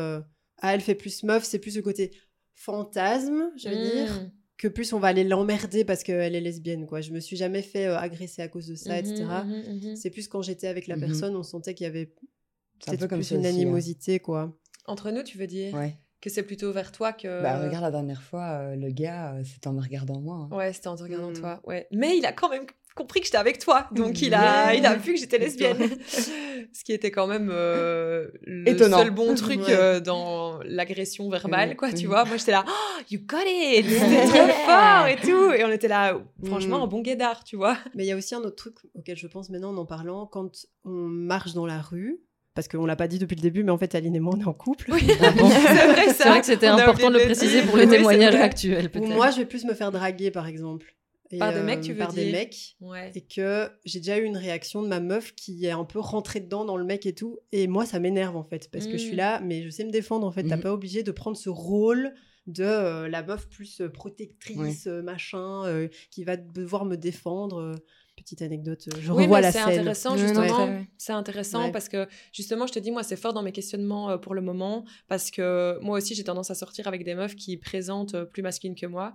[0.58, 2.10] ah, elle fait plus meuf, c'est plus le côté
[2.54, 4.30] fantasme, je veux dire, mmh.
[4.56, 7.00] que plus on va aller l'emmerder parce qu'elle est lesbienne, quoi.
[7.00, 9.24] Je me suis jamais fait euh, agresser à cause de ça, etc.
[9.24, 12.06] Mmh mmh c'est plus quand j'étais avec la personne, on sentait qu'il y avait
[12.84, 13.50] peut-être plus une hein.
[13.50, 14.56] animosité, quoi.
[14.86, 17.42] Entre nous, tu veux dire Ouais que c'est plutôt vers toi que.
[17.42, 20.48] Bah, regarde, la dernière fois, euh, le gars, euh, c'était en me regardant moi.
[20.50, 20.56] Hein.
[20.56, 21.60] Ouais, c'était en te regardant toi.
[21.64, 21.86] Ouais.
[21.92, 22.66] Mais il a quand même
[22.98, 23.86] compris que j'étais avec toi.
[23.92, 25.78] Donc, il, a, il a vu que j'étais lesbienne.
[26.72, 29.60] Ce qui était quand même euh, le seul bon truc
[30.04, 32.24] dans l'agression verbale, quoi, tu vois.
[32.24, 33.86] Moi, j'étais là, oh, you got it!
[33.88, 35.52] C'était trop fort et tout.
[35.52, 36.82] Et on était là, franchement, mm.
[36.82, 37.78] un bon guédard, tu vois.
[37.94, 40.26] Mais il y a aussi un autre truc auquel je pense maintenant en en parlant.
[40.26, 40.50] Quand
[40.84, 42.20] on marche dans la rue,
[42.54, 44.40] parce qu'on l'a pas dit depuis le début, mais en fait, Aline et moi, on
[44.40, 44.90] est en couple.
[44.92, 45.06] Oui.
[45.20, 49.14] Ah c'est vrai, que c'était important de le préciser pour les témoignages actuels, peut-être.
[49.14, 50.96] Moi, je vais plus me faire draguer, par exemple.
[51.36, 52.24] Par des mecs, tu euh, veux par dire?
[52.24, 52.76] des mecs.
[53.14, 56.40] Et que j'ai déjà eu une réaction de ma meuf qui est un peu rentrée
[56.40, 57.38] dedans dans le mec et tout.
[57.52, 59.18] Et moi, ça m'énerve, en fait, parce que je suis mm.
[59.18, 60.44] là, mais je sais me défendre, en fait.
[60.44, 60.62] T'as mm.
[60.62, 62.14] pas obligé de prendre ce rôle
[62.46, 67.74] de euh, la meuf plus euh, protectrice, machin, qui va devoir me défendre
[68.28, 68.88] petite anecdote.
[68.88, 69.62] Euh, je revois la scène.
[69.66, 70.68] C'est intéressant, justement.
[70.96, 74.16] C'est intéressant parce que, justement, je te dis, moi, c'est fort dans mes questionnements euh,
[74.18, 77.56] pour le moment parce que moi aussi, j'ai tendance à sortir avec des meufs qui
[77.56, 79.14] présentent euh, plus masculines que moi.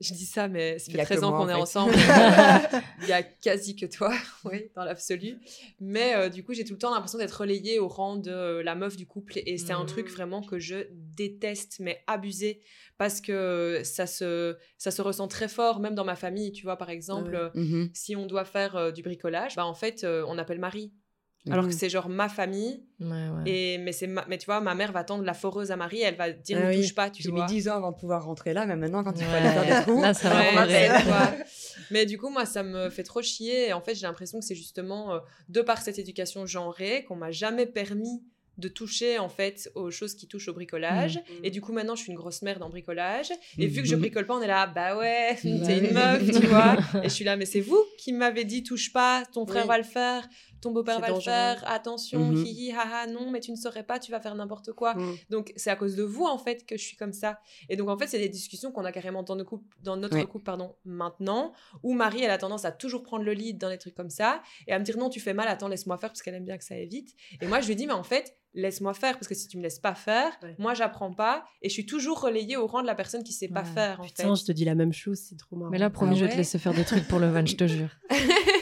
[0.00, 1.94] je dis ça, mais ça fait y a 13 que ans qu'on en est ensemble.
[3.02, 4.12] Il y a quasi que toi,
[4.44, 5.38] oui, dans l'absolu.
[5.80, 8.62] Mais euh, du coup, j'ai tout le temps l'impression d'être relayée au rang de euh,
[8.62, 9.34] la meuf du couple.
[9.46, 9.86] Et c'est un Mm.
[9.86, 12.60] truc vraiment que je déteste, mais abuser.
[12.96, 16.52] Parce que ça se, ça se ressent très fort, même dans ma famille.
[16.52, 17.60] Tu vois, par exemple, Ouais.
[17.60, 17.90] Mhm.
[17.92, 20.92] si on doit faire euh, du bricolage, bah, en fait, euh, on appelle Marie.
[21.50, 21.76] Alors que Mhm.
[21.78, 22.82] c'est genre ma famille.
[23.00, 23.42] Ouais, ouais.
[23.50, 26.00] Et, mais, c'est ma- mais tu vois, ma mère va tendre la foreuse à Marie.
[26.00, 26.80] Elle va dire Ah ne oui.
[26.80, 27.46] touche pas, tu J'ai mis vois.
[27.46, 29.24] 10 ans avant de pouvoir rentrer là, mais maintenant, quand Ouais.
[29.24, 31.34] aller faire des ça va.
[31.90, 33.68] Mais du coup, moi, ça me fait trop chier.
[33.68, 35.18] Et en fait, j'ai l'impression que c'est justement euh,
[35.50, 38.22] de par cette éducation genrée qu'on m'a jamais permis
[38.56, 41.18] de toucher en fait aux choses qui touchent au bricolage.
[41.42, 43.32] Et du coup, maintenant, je suis une grosse merde en bricolage.
[43.58, 44.00] Et vu que je Mhm.
[44.00, 46.76] bricole pas, on est là, bah ouais, t'es une meuf, tu vois.
[47.04, 49.68] Et je suis là, mais c'est vous qui m'avez dit touche pas, ton frère Oui.
[49.68, 50.28] va le faire,
[50.64, 52.44] ton beau-père va le faire, attention, Mhm.
[52.44, 54.94] hihi, haha, non, mais tu ne saurais pas, tu vas faire n'importe quoi.
[54.94, 55.14] Mm.
[55.30, 57.38] Donc c'est à cause de vous en fait que je suis comme ça.
[57.68, 60.16] Et donc en fait c'est des discussions qu'on a carrément dans, nos couples, dans notre
[60.16, 60.24] Ouais.
[60.26, 63.78] couple pardon maintenant où Marie elle a tendance à toujours prendre le lead dans les
[63.78, 66.22] trucs comme ça et à me dire non tu fais mal attends laisse-moi faire parce
[66.22, 67.14] qu'elle aime bien que ça aille vite.
[67.40, 69.62] Et moi je lui dis mais en fait laisse-moi faire parce que si tu me
[69.62, 70.54] laisses pas faire Ouais.
[70.58, 73.48] moi j'apprends pas et je suis toujours relayée au rang de la personne qui sait
[73.48, 74.40] pas faire en Putain, fait.
[74.40, 75.70] je te dis la même chose, c'est trop marrant.
[75.70, 77.56] Mais là, promis, Ah je vais te laisser faire des trucs pour le van, je
[77.56, 77.88] te jure.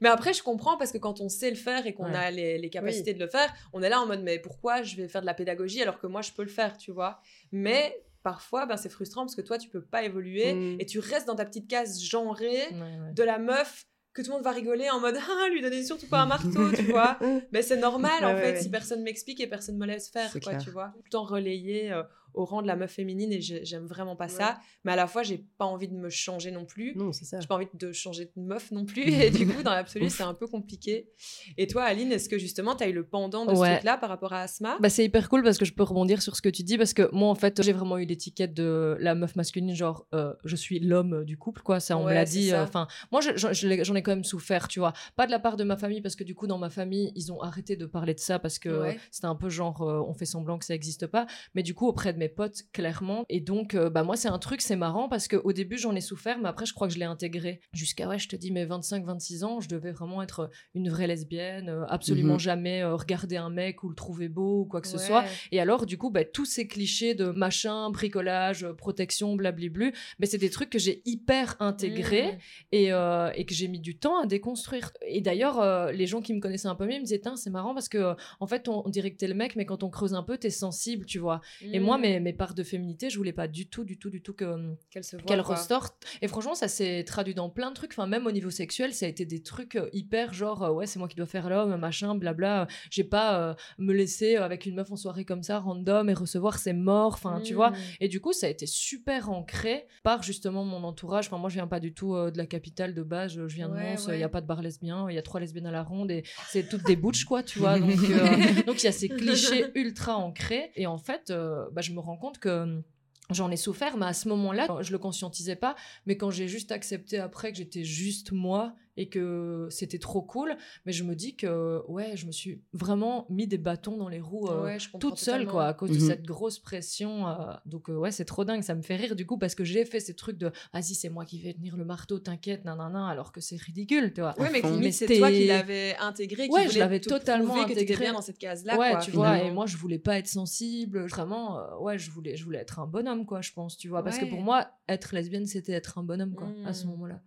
[0.00, 2.16] Mais après, je comprends parce que quand on sait le faire et qu'on Ouais.
[2.16, 4.96] a les, les capacités de le faire, on est là en mode mais pourquoi je
[4.96, 7.20] vais faire de la pédagogie alors que moi je peux le faire, tu vois?
[7.52, 10.80] Mais parfois, ben, c'est frustrant parce que toi tu peux pas évoluer Mm.
[10.80, 13.12] et tu restes dans ta petite case genrée Ouais, ouais.
[13.14, 16.08] de la meuf que tout le monde va rigoler en mode ah lui donner surtout
[16.08, 17.18] pas un marteau, tu vois?
[17.52, 20.58] Mais c'est normal en fait si personne m'explique et personne me laisse faire, quoi, clair.
[20.62, 20.90] tu vois.
[20.94, 22.02] Tout le temps relayé euh,
[22.34, 24.58] au rang de la meuf féminine et j'ai- j'aime vraiment pas ça.
[24.84, 26.94] Mais à la fois, j'ai pas envie de me changer non plus.
[26.96, 27.40] Non, c'est ça.
[27.40, 29.02] J'ai pas envie de changer de meuf non plus.
[29.28, 31.08] Et du coup, dans l'absolu, c'est un peu compliqué.
[31.56, 33.72] Et toi, Aline, est-ce que justement, tu as eu le pendant de ce Ouais.
[33.74, 34.78] truc-là par rapport à Asma?
[34.80, 36.92] Bah, c'est hyper cool parce que je peux rebondir sur ce que tu dis parce
[36.94, 40.54] que moi en fait j'ai vraiment eu l'étiquette de la meuf masculine genre euh, je
[40.56, 43.20] suis l'homme du couple quoi ça on me Ouais, l'a c'est dit euh, enfin moi
[43.20, 45.76] je- je j'en ai quand même souffert tu vois pas de la part de ma
[45.76, 48.38] famille parce que du coup dans ma famille ils ont arrêté de parler de ça
[48.38, 48.68] parce que
[49.10, 51.86] c'était un peu genre euh, on fait semblant que ça existe pas mais du coup
[51.88, 55.08] auprès de mes potes clairement et donc euh, bah moi c'est un truc c'est marrant
[55.08, 57.60] parce que au début j'en ai souffert mais après je crois que je l'ai intégré
[57.72, 61.06] jusqu'à ouais je te dis mes 25 26 ans je devais vraiment être une vraie
[61.06, 62.40] lesbienne euh, absolument Mhm.
[62.40, 65.60] jamais euh, regarder un mec ou le trouver beau ou quoi que ce soit et
[65.60, 70.38] alors, du coup, bah, tous ces clichés de machin, bricolage, euh, protection, blablablu, mais c'est
[70.38, 72.38] des trucs que j'ai hyper intégrés Mmh.
[72.72, 74.92] et, euh, et que j'ai mis du temps à déconstruire.
[75.06, 77.50] Et d'ailleurs, euh, les gens qui me connaissaient un peu mieux ils me disaient, c'est
[77.50, 79.82] marrant parce que, euh, en fait, on, on dirait que t'es le mec, mais quand
[79.82, 81.40] on creuse un peu, t'es sensible, tu vois.
[81.62, 81.98] Et moi.
[82.08, 84.74] Mes, mes parts de féminité, je voulais pas du tout, du tout, du tout que
[84.90, 85.24] qu'elle se voit.
[85.24, 85.56] qu'elle quoi.
[85.56, 85.94] ressorte.
[86.22, 87.92] Et franchement, ça s'est traduit dans plein de trucs.
[87.92, 90.86] Enfin, même au niveau sexuel, ça a été des trucs euh, hyper genre, euh, ouais,
[90.86, 92.62] c'est moi qui dois faire l'homme, machin, blabla.
[92.62, 96.08] Euh, J'ai pas euh, me laisser euh, avec une meuf en soirée comme ça, random,
[96.08, 97.14] et recevoir ses morts.
[97.14, 97.70] Enfin, tu vois.
[97.70, 97.76] Mmh.
[98.00, 101.26] Et du coup, ça a été super ancré par justement mon entourage.
[101.26, 103.32] Enfin, moi, je viens pas du tout euh, de la capitale de base.
[103.32, 104.04] Je viens de Mons.
[104.06, 104.20] Il ouais.
[104.20, 105.06] y a pas de bar lesbien.
[105.08, 107.58] Il y a trois lesbiennes à la ronde et c'est toutes des butch, quoi, tu
[107.58, 107.78] vois.
[107.78, 110.70] Donc, euh, donc il y a ces clichés ultra ancrés.
[110.76, 112.82] Et en fait, euh, bah, je me rends compte que.
[113.30, 115.76] J'en ai souffert, mais à ce moment-là, je le conscientisais pas.
[116.06, 120.56] Mais quand j'ai juste accepté après que j'étais juste moi et que c'était trop cool,
[120.84, 124.20] mais je me dis que ouais, je me suis vraiment mis des bâtons dans les
[124.20, 125.52] roues euh, Ouais, toute seule totalement.
[125.52, 126.06] quoi, à cause de Mhm.
[126.06, 127.28] cette grosse pression.
[127.28, 129.62] euh, donc euh, ouais, c'est trop dingue, ça me fait rire du coup parce que
[129.64, 133.06] j'ai fait ces trucs de vas-y c'est moi qui vais tenir le marteau, t'inquiète, nanana,
[133.08, 134.34] alors que c'est ridicule, tu vois.
[134.38, 137.82] Oui, mais Mais c'est toi qui l'avais intégré, qui Ouais, je l'avais totalement que t'étais
[137.82, 138.04] intégré.
[138.06, 138.76] bien dans cette case-là.
[138.76, 142.10] ouais, quoi, tu vois, et moi je voulais pas être sensible, vraiment, euh, ouais, je
[142.10, 144.68] voulais, je voulais être un bonhomme, quoi, je pense, tu vois, parce que pour moi,
[144.88, 146.90] être lesbienne, c'était être un bonhomme, quoi, à ce Mm.
[146.90, 147.22] moment-là.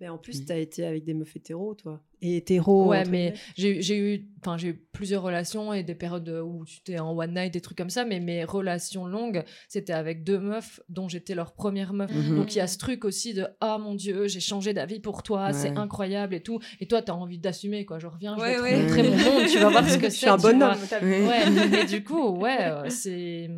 [0.00, 0.46] Mais en plus, Mhm.
[0.46, 2.02] tu as été avec des meufs hétéros, toi.
[2.20, 2.86] Et hétéros.
[2.88, 6.64] ouais, mais j'ai eu- j'ai eu, enfin, j'ai eu plusieurs relations et des périodes où
[6.66, 10.22] tu étais en one night, des trucs comme ça, mais mes relations longues, c'était avec
[10.24, 12.10] deux meufs dont j'étais leur première meuf.
[12.12, 12.36] Mhm.
[12.36, 15.22] Donc il y a ce truc aussi de ah mon dieu, j'ai changé d'avis pour
[15.22, 16.58] toi, c'est incroyable et tout.
[16.80, 17.98] Et toi, t'as envie d'assumer quoi.
[17.98, 18.72] Je reviens, je Ouais, vais ouais.
[18.72, 20.16] te montrer mon monde, tu vas voir ce que Je c'est.
[20.16, 20.76] suis un tu bonhomme.
[21.02, 21.42] Ouais,
[21.82, 23.48] et du coup, ouais, euh, c'est,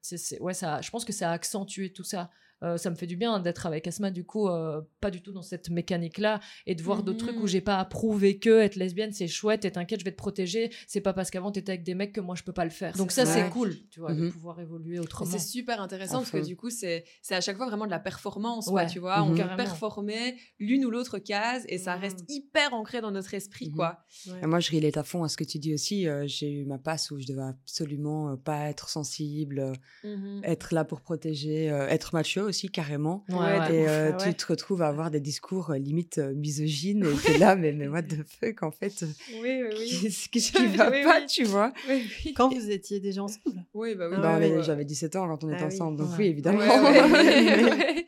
[0.00, 2.30] c'est, c'est- ouais, ça, je pense que ça a accentué tout ça.
[2.62, 5.32] Euh, ça me fait du bien d'être avec Asma, du coup, euh, pas du tout
[5.32, 7.32] dans cette mécanique-là, et de voir d'autres Mhm.
[7.32, 10.10] trucs où j'ai pas à prouver que être lesbienne c'est chouette, et t'inquiète, je vais
[10.12, 10.70] te protéger.
[10.86, 12.96] C'est pas parce qu'avant t'étais avec des mecs que moi je peux pas le faire.
[12.96, 14.32] Donc ça, C'est cool, tu vois, de Mhm.
[14.32, 15.30] pouvoir évoluer autrement.
[15.30, 17.98] C'est super intéressant parce que du coup, c'est c'est à chaque fois vraiment de la
[18.00, 18.72] performance, Ouais.
[18.72, 19.18] quoi, tu vois.
[19.18, 19.24] Mhm.
[19.26, 19.56] On veut Carrément.
[19.56, 22.02] performer l'une ou l'autre case et ça Mhm.
[22.02, 23.74] reste hyper ancré dans notre esprit, Mhm.
[23.76, 23.98] quoi.
[24.28, 24.40] Ouais.
[24.42, 26.08] Et moi, je relate à fond à ce que tu dis aussi.
[26.08, 29.72] euh, j'ai eu ma passe où je devais absolument euh, pas être sensible, euh,
[30.04, 30.40] Mhm.
[30.44, 33.24] être là pour protéger, euh, être macho aussi carrément.
[33.28, 33.74] Ouais, Ouais, ouais.
[33.74, 34.16] Et euh, ouais.
[34.18, 37.72] tu te retrouves à avoir des discours euh, limite euh, misogynes et t'es là, mais,
[37.72, 39.06] mais what the fuck en fait, euh,
[39.42, 41.26] Oui, oui, qu'est-ce qu'est-ce qui va Oui, pas, oui.
[41.26, 41.72] tu vois?
[41.88, 42.32] Oui, oui.
[42.34, 43.64] Quand vous étiez déjà ensemble?
[43.74, 44.16] Oui, bah oui.
[44.18, 44.62] Ah Bah.
[44.62, 45.74] J'avais 17 ans quand on était Ah oui.
[45.74, 46.16] ensemble, donc Ouais.
[46.18, 46.58] oui, évidemment.
[46.58, 48.06] Ouais, ouais, ouais.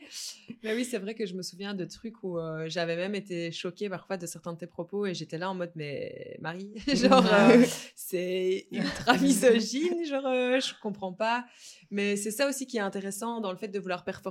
[0.63, 3.51] Mais oui, c'est vrai que je me souviens de trucs où euh, j'avais même été
[3.51, 7.25] choquée parfois de certains de tes propos et j'étais là en mode, mais Marie, genre,
[7.31, 7.63] euh,
[7.95, 11.45] c'est ultra misogyne, genre, euh, je comprends pas.
[11.91, 14.28] Mais c'est ça aussi qui est intéressant dans le fait de vouloir performer,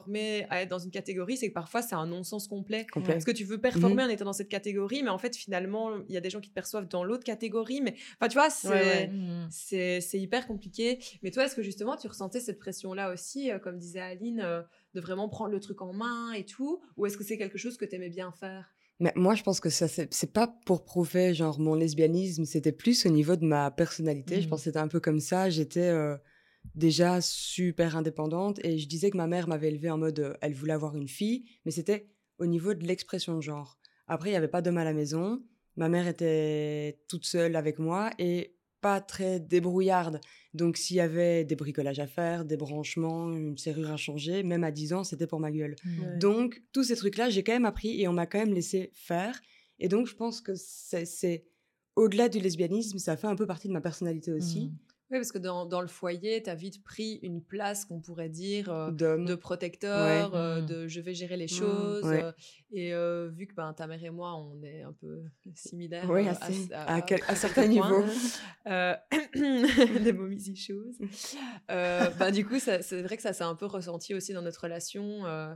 [0.50, 2.86] à être dans une catégorie, c'est que parfois c'est un non-sens complet.
[2.92, 3.14] Complet.
[3.14, 6.14] Parce que tu veux performer en étant dans cette catégorie, mais en fait, finalement, il
[6.14, 7.80] y a des gens qui te perçoivent dans l'autre catégorie.
[7.80, 9.08] Mais enfin, tu vois, c'est Ouais, ouais.
[9.08, 9.48] Mm.
[9.50, 10.98] c'est c'est hyper compliqué.
[11.22, 14.62] Mais toi, est-ce que justement, tu ressentais cette pression-là aussi, euh, comme disait Aline, euh,
[14.94, 17.76] de vraiment prendre le truc en main et tout Ou est-ce que c'est quelque chose
[17.76, 18.74] que tu aimais bien faire?
[19.00, 23.06] Mais moi, je pense que ça, c'est pas pour prouver genre mon lesbianisme, c'était plus
[23.06, 24.36] au niveau de ma personnalité.
[24.40, 24.50] Je Mhm.
[24.50, 25.50] pense que c'était un peu comme ça.
[25.50, 26.16] J'étais euh,
[26.74, 30.54] déjà super indépendante et je disais que ma mère m'avait élevée en mode euh, elle
[30.54, 33.78] voulait avoir une fille, mais c'était au niveau de l'expression de genre.
[34.06, 35.42] Après, il n'y avait pas d'homme à la maison.
[35.76, 40.20] Ma mère était toute seule avec moi et pas très débrouillarde.
[40.54, 44.64] Donc, s'il y avait des bricolages à faire, des branchements, une serrure à changer, même
[44.64, 45.76] à 10 ans, c'était pour ma gueule.
[45.84, 46.18] Mm.
[46.18, 49.40] Donc, tous ces trucs-là, j'ai quand même appris et on m'a quand même laissé faire.
[49.78, 51.44] Et donc, je pense que c'est-
[51.96, 54.66] au-delà du lesbianisme, ça fait un peu partie de ma personnalité aussi.
[54.66, 54.76] Mm.
[55.10, 58.28] Oui, parce que dans, dans le foyer, tu as vite pris une place qu'on pourrait
[58.28, 60.38] dire euh, de protecteur, Ouais.
[60.38, 60.66] euh, Mm.
[60.66, 62.04] de je vais gérer les Mm, choses.
[62.04, 62.22] ouais.
[62.24, 62.32] euh,
[62.72, 65.22] et euh, vu que ben, ta mère et moi, on est un peu
[65.54, 66.68] similaires assez.
[66.72, 68.04] À, quel- à quelques certains points, niveaux.
[68.66, 68.94] euh,
[70.02, 70.98] des mommy choses.
[71.70, 74.60] Euh, ben, du coup, c'est vrai que ça s'est un peu ressenti aussi dans notre
[74.62, 75.24] relation.
[75.26, 75.54] euh,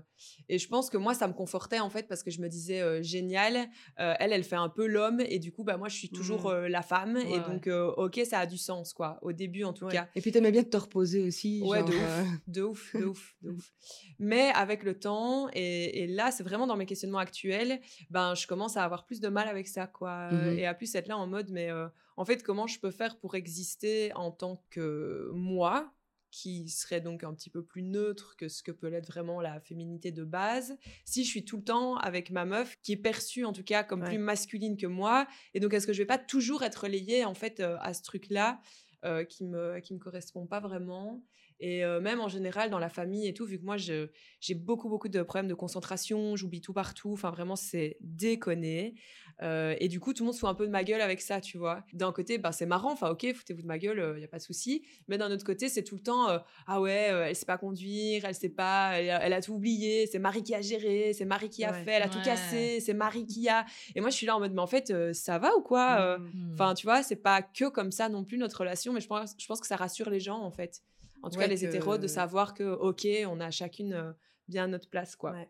[0.48, 2.80] et je pense que moi, ça me confortait en fait parce que je me disais
[2.80, 3.56] euh, génial.
[4.00, 6.48] euh, elle, elle fait un peu l'homme et du coup, bah, moi, je suis toujours
[6.48, 7.16] euh, la femme.
[7.16, 9.18] Ouais, et donc, euh, ok, ça a du sens quoi.
[9.22, 9.92] Au début, en tout Ouais.
[9.92, 10.08] cas.
[10.14, 11.62] Et puis, t'aimais bien te reposer aussi.
[11.64, 12.00] Ouais, genre, de ouf.
[12.02, 13.72] euh, De ouf, de ouf, de ouf.
[14.18, 18.46] Mais avec le temps, et, et là, c'est vraiment dans mes questionnements actuels, ben, je
[18.46, 20.30] commence à avoir plus de mal avec ça, quoi.
[20.32, 20.58] Mhm.
[20.58, 23.18] Et à plus être là en mode, mais euh, en fait, comment je peux faire
[23.18, 25.92] pour exister en tant que moi,
[26.34, 29.60] qui serait donc un petit peu plus neutre que ce que peut l'être vraiment la
[29.60, 33.44] féminité de base, si je suis tout le temps avec ma meuf, qui est perçue
[33.44, 34.08] en tout cas comme Ouais.
[34.08, 37.34] plus masculine que moi, et donc est-ce que je vais pas toujours être relayée en
[37.34, 38.91] fait euh, à ce truc-là euh,
[39.28, 41.22] qui me qui me correspond pas vraiment
[41.62, 44.10] et euh, même en général dans la famille et tout, vu que moi j'ai
[44.54, 48.94] beaucoup beaucoup de problèmes de concentration, j'oublie tout partout, enfin vraiment c'est déconné.
[49.40, 51.20] Euh, et du coup tout le monde se fout un peu de ma gueule avec
[51.20, 51.84] ça, tu vois.
[51.94, 54.36] D'un côté, bah, c'est marrant, enfin ok, foutez-vous de ma gueule, il y a pas
[54.38, 54.84] de souci.
[55.08, 57.58] Mais d'un autre côté, c'est tout le temps, euh, ah ouais, euh, elle sait pas
[57.58, 61.12] conduire, elle sait pas, elle, a- elle a tout oublié, c'est Marie qui a géré,
[61.14, 61.84] c'est Marie qui a Ouais.
[61.84, 63.64] fait, elle a tout cassé, c'est Marie qui a.
[63.94, 65.96] Et moi je suis là en mode, mais en fait, euh, ça va ou quoi
[66.00, 66.30] euh, mm.
[66.34, 66.52] Mm.
[66.54, 69.34] Enfin, tu vois, c'est pas que comme ça non plus notre relation, mais je pense,
[69.38, 70.82] je pense que ça rassure les gens, en fait.
[71.22, 74.12] En tout Ouais, cas, les que- hétéros, de savoir que, ok, on a chacune euh,
[74.48, 75.32] bien notre place, quoi.
[75.32, 75.48] Ouais.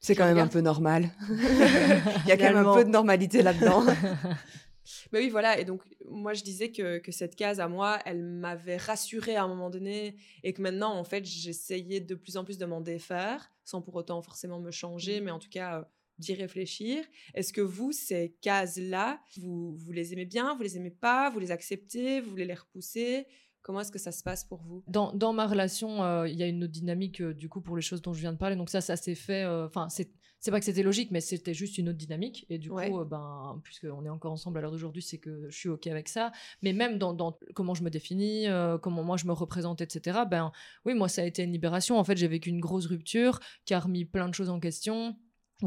[0.00, 1.10] C'est quand même un peu normal.
[1.30, 3.84] Il y a quand même un peu de normalité là-dedans.
[5.12, 5.58] Mais oui, voilà.
[5.58, 9.44] Et donc, moi, je disais que, que cette case à moi, elle m'avait rassurée à
[9.44, 12.82] un moment donné, et que maintenant, en fait, j'essayais de plus en plus de m'en
[12.82, 15.78] défaire, sans pour autant forcément me changer, mais en tout cas.
[15.80, 15.84] euh,
[16.16, 17.04] d'y réfléchir.
[17.34, 21.40] Est-ce que vous, ces cases-là, vous, vous les aimez bien, vous les aimez pas, vous
[21.40, 23.26] les acceptez, vous voulez les repousser?
[23.64, 24.84] Comment est-ce que ça se passe pour vous?
[24.86, 27.74] Dans, dans ma relation, euh, il y a une autre dynamique euh, du coup pour
[27.76, 28.54] les choses dont je viens de parler.
[28.56, 29.42] Donc ça, ça s'est fait.
[29.42, 32.44] euh, Enfin, c'est c'est pas que c'était logique, mais c'était juste une autre dynamique.
[32.50, 32.90] Et du Ouais.
[32.90, 35.86] coup, euh, ben, puisqu'on est encore ensemble à l'heure d'aujourd'hui, c'est que je suis ok
[35.86, 36.32] avec ça.
[36.60, 40.26] Mais même dans, dans comment je me définis, euh, comment moi je me représente, etc.
[40.26, 40.52] Ben
[40.84, 41.98] oui, moi ça a été une libération.
[41.98, 45.16] En fait, j'ai vécu une grosse rupture qui a remis plein de choses en question.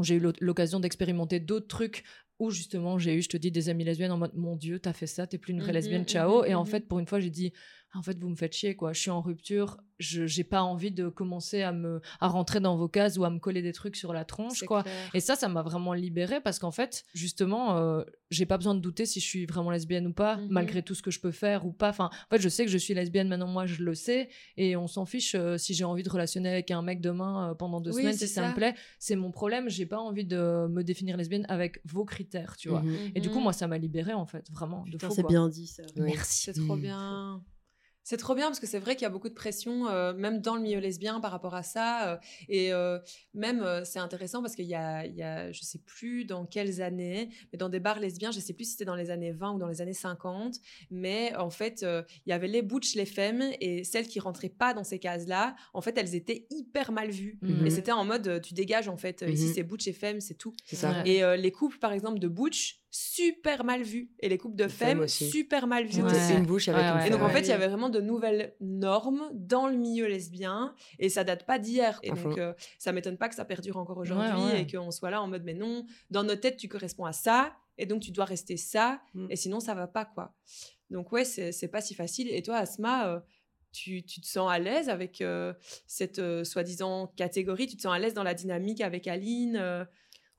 [0.00, 2.04] J'ai eu l'o- l'occasion d'expérimenter d'autres trucs
[2.38, 4.92] où justement j'ai eu, je te dis, des amies lesbiennes en mode mon Dieu, t'as
[4.92, 6.44] fait ça, t'es plus une vraie Mhm, lesbienne, mhm, ciao.
[6.44, 7.52] Et en fait, pour une fois, j'ai dit
[7.94, 8.92] en fait, vous me faites chier, quoi.
[8.92, 9.78] Je suis en rupture.
[9.98, 13.30] Je j'ai pas envie de commencer à me à rentrer dans vos cases ou à
[13.30, 14.84] me coller des trucs sur la tronche, quoi.
[14.84, 15.10] clair.
[15.12, 18.80] Et ça, ça m'a vraiment libérée parce qu'en fait, justement, euh, j'ai pas besoin de
[18.80, 20.48] douter si je suis vraiment lesbienne ou pas, Mhm.
[20.50, 21.88] malgré tout ce que je peux faire ou pas.
[21.88, 24.76] Enfin, en fait, je sais que je suis lesbienne maintenant, moi, je le sais, et
[24.76, 27.80] on s'en fiche euh, si j'ai envie de relationner avec un mec demain euh, pendant
[27.80, 28.48] deux Oui, semaines, c'est si ça, ça.
[28.50, 29.68] me plaît, c'est mon problème.
[29.68, 32.82] J'ai pas envie de me définir lesbienne avec vos critères, tu vois.
[32.82, 33.12] Mhm.
[33.16, 33.44] Et du coup, Mhm.
[33.44, 34.84] moi, ça m'a libérée en fait, vraiment.
[34.84, 35.82] Putain, c'est bien dit ça.
[35.96, 36.42] Merci.
[36.42, 36.80] C'est trop Mm.
[36.82, 37.42] bien.
[38.08, 40.40] C'est trop bien parce que c'est vrai qu'il y a beaucoup de pression, euh, même
[40.40, 42.12] dans le milieu lesbien par rapport à ça.
[42.12, 42.16] euh,
[42.48, 42.98] et euh,
[43.34, 47.58] même, c'est intéressant parce qu'il y y a, je sais plus dans quelles années, mais
[47.58, 49.66] dans des bars lesbiens, je sais plus si c'était dans les années 20 ou dans
[49.68, 50.54] les années 50,
[50.90, 54.72] mais en fait, il y avait les butch, les femmes, et celles qui rentraient pas
[54.72, 57.38] dans ces cases-là, en fait, elles étaient hyper mal vues.
[57.42, 57.66] Mhm.
[57.66, 59.22] Et c'était en mode, tu dégages en fait.
[59.28, 59.52] Ici, Mhm.
[59.54, 60.54] c'est butch et femmes, c'est tout.
[60.64, 61.02] Ça.
[61.04, 64.10] Et les couples, par exemple, de butch, super mal vus.
[64.18, 66.02] Et les couples de femmes super mal vus.
[66.02, 66.34] Ouais.
[66.36, 68.00] Une bouche avec Ouais, une ouais, Et donc, en fait, il y avait vraiment de
[68.00, 72.00] nouvelles normes dans le milieu lesbien et ça date pas d'hier.
[72.02, 74.62] Et donc, euh, ça m'étonne pas que ça perdure encore aujourd'hui Ouais, ouais.
[74.62, 77.52] et qu'on soit là en mode, mais non, dans notre tête, tu corresponds à ça
[77.76, 79.26] et donc tu dois rester ça Mm.
[79.30, 80.34] et sinon, ça va pas, quoi.
[80.90, 82.28] Donc, ouais, c'est pas si facile.
[82.32, 83.20] Et toi, Asma, euh,
[83.70, 85.22] tu, tu, te sens à l'aise avec
[85.86, 87.66] cette soi-disant catégorie?
[87.68, 89.86] Tu te sens à l'aise dans la dynamique avec Aline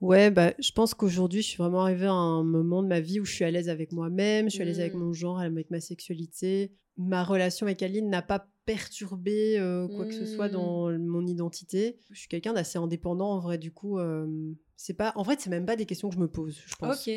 [0.01, 3.19] Ouais, bah, je pense qu'aujourd'hui, je suis vraiment arrivée à un moment de ma vie
[3.19, 4.99] où je suis à l'aise avec moi-même, je suis à l'aise avec mmh.
[4.99, 6.71] mon genre, avec ma sexualité.
[6.97, 9.57] Ma relation avec Aline n'a pas perturbé
[9.95, 10.51] quoi que ce soit mmh.
[10.51, 11.97] dans mon identité.
[12.11, 13.99] Je suis quelqu'un d'assez indépendant en vrai, du coup,
[14.77, 15.11] c'est pas.
[15.15, 17.07] En vrai, c'est même pas des questions que je me pose, je pense.
[17.07, 17.13] Ok.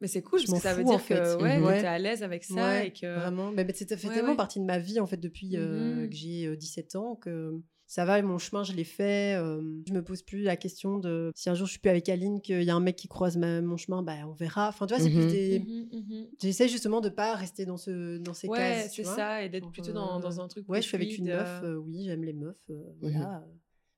[0.00, 1.78] Mais c'est cool, je parce que ça veut dire que ouais, ouais.
[1.78, 2.84] tu es à l'aise avec ça.
[2.84, 3.06] et que...
[3.20, 6.56] Vraiment, mais, ça fait tellement partie de ma vie en fait depuis mmh que j'ai
[6.56, 9.36] 17 ans que ça va, mon chemin, je l'ai fait.
[9.38, 12.08] Euh, je me pose plus la question de si un jour je suis plus avec
[12.08, 14.68] Aline, qu'il y a un mec qui croise mon chemin, bah, on verra.
[14.68, 15.58] Enfin, tu vois, c'est plus mmh des.
[15.60, 18.94] Mmh mmh J'essaie justement de pas rester dans, ce, dans ces ouais, cases.
[18.94, 20.68] c'est ça, et d'être plutôt dans, dans, un truc.
[20.68, 22.56] Ouais, je suis avec une meuf, euh, oui, j'aime les meufs.
[22.70, 23.44] Euh, voilà,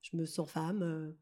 [0.02, 1.14] je me sens femme.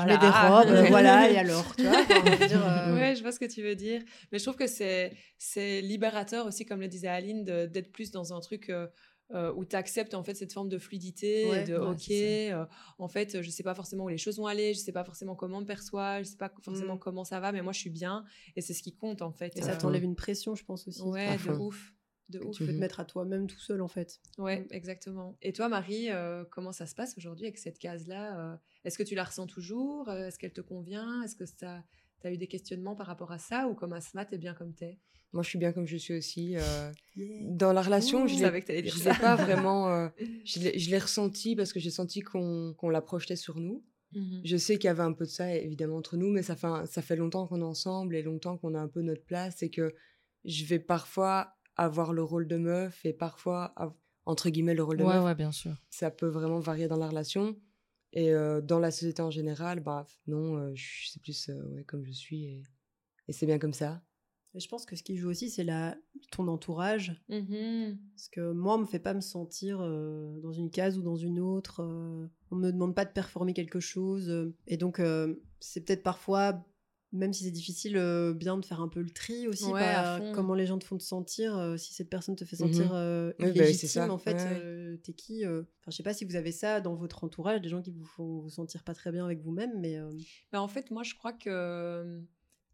[0.00, 3.44] Je mets des robes, voilà, et alors, tu vois dire, Ouais, je vois ce que
[3.44, 4.02] tu veux dire.
[4.30, 8.40] Mais je trouve que c'est libérateur aussi, comme le disait Aline, d'être plus dans un
[8.40, 8.86] truc euh,
[9.30, 12.66] où tu acceptes en fait cette forme de fluidité, de ok, euh,
[12.98, 15.34] en fait, je sais pas forcément où les choses vont aller, je sais pas forcément
[15.34, 17.00] comment on me perçoit, je sais pas forcément mmh.
[17.00, 18.24] comment ça va, mais moi je suis bien
[18.56, 19.56] et c'est ce qui compte en fait.
[19.56, 21.02] Et ça t'enlève une pression, je pense aussi.
[21.02, 21.94] Ouais, de ouf.
[22.28, 22.56] De ouf.
[22.56, 24.20] Tu peux te mettre à toi-même tout seul en fait.
[24.38, 24.66] Ouais, mmh.
[24.70, 25.36] exactement.
[25.42, 29.14] Et toi, Marie, euh, comment ça se passe aujourd'hui avec cette case-là Est-ce que tu
[29.14, 30.10] la ressens toujours?
[30.10, 31.22] Est-ce qu'elle te convient?
[31.22, 31.82] Est-ce que ça
[32.22, 34.74] tu as eu des questionnements par rapport à ça ou comme Asma, t'es bien comme
[34.74, 34.98] t'es?
[35.32, 36.56] Moi, je suis bien comme je suis aussi.
[36.56, 39.88] Euh, dans la relation, je ne l'ai pas vraiment.
[39.88, 40.08] Euh,
[40.44, 43.84] je l'ai ressenti parce que j'ai senti qu'on la projetait sur nous.
[44.14, 46.54] Mmh je sais qu'il y avait un peu de ça, évidemment, entre nous, mais ça
[46.54, 49.62] fait, ça fait longtemps qu'on est ensemble et longtemps qu'on a un peu notre place
[49.62, 49.94] et que
[50.44, 53.74] je vais parfois avoir le rôle de meuf et parfois,
[54.26, 55.24] entre guillemets, le rôle de meuf.
[55.24, 55.82] Ouais, bien sûr.
[55.88, 57.56] Ça peut vraiment varier dans la relation.
[58.12, 62.44] Et dans la société en général, bah non, je sais plus ouais, comme je suis
[62.44, 62.62] et,
[63.28, 64.02] et c'est bien comme ça.
[64.54, 65.96] Je pense que ce qui joue aussi, c'est la
[66.30, 67.22] ton entourage.
[67.28, 71.16] Mmh Parce que moi, on me fait pas me sentir dans une case ou dans
[71.16, 71.80] une autre.
[72.50, 74.52] on me demande pas de performer quelque chose.
[74.66, 75.00] et donc,
[75.60, 76.64] c'est peut-être parfois
[77.12, 79.70] même si c'est difficile, euh, bien de faire un peu le tri aussi,
[80.34, 82.94] comment les gens te font te sentir, euh, si cette personne te fait mmh sentir
[82.94, 86.80] euh, bah illégitime, en fait, t'es qui Enfin, je sais pas si vous avez ça
[86.80, 89.78] dans votre entourage, des gens qui vous font vous sentir pas très bien avec vous-même,
[89.78, 89.98] mais...
[90.50, 92.20] Bah, en fait, moi, je crois que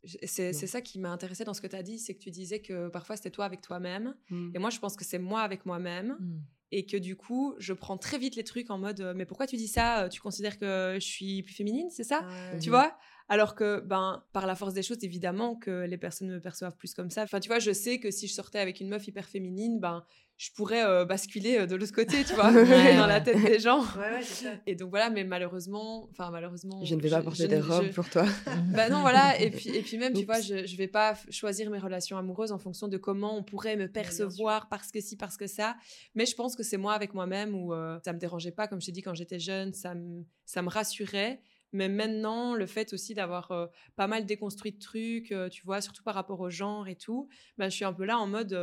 [0.05, 2.61] c'est ça qui m'a intéressé dans ce que tu as dit, c'est que tu disais
[2.61, 4.53] que parfois c'était toi avec toi-même, mmh.
[4.55, 6.17] et moi, je pense que c'est moi avec moi-même.
[6.19, 6.41] Mmh.
[6.71, 9.57] Et que du coup, je prends très vite les trucs en mode mais pourquoi tu
[9.57, 10.11] dis ça?
[10.11, 12.27] Tu considères que je suis plus féminine, c'est ça?
[12.61, 12.95] Tu vois?
[13.29, 16.95] Alors que, ben, par la force des choses, évidemment que les personnes me perçoivent plus
[16.95, 17.23] comme ça.
[17.23, 20.03] Enfin, tu vois, je sais que si je sortais avec une meuf hyper féminine, ben,
[20.38, 22.53] je pourrais euh, basculer euh, de l'autre côté, tu vois,
[22.97, 23.81] dans la tête des gens.
[23.81, 24.51] Ouais, ouais, ça.
[24.67, 28.09] Et donc voilà, mais malheureusement, enfin malheureusement, je ne vais pas porter des robes pour
[28.09, 28.25] toi.
[28.73, 29.38] bah non, voilà.
[29.41, 32.53] Et puis et puis même, tu vois, je je vais pas choisir mes relations amoureuses
[32.53, 35.77] en fonction de comment on pourrait me percevoir parce que si, parce que ça.
[36.14, 38.81] Mais je pense que c'est moi avec moi-même où euh, ça me dérangeait pas, comme
[38.81, 41.41] je t'ai dit quand j'étais jeune, ça me ça me rassurait.
[41.73, 43.53] Mais maintenant, le fait aussi d'avoir
[43.97, 47.29] pas mal déconstruit de trucs, tu vois, surtout par rapport au genre et tout,
[47.59, 48.55] bah, je suis un peu là en mode,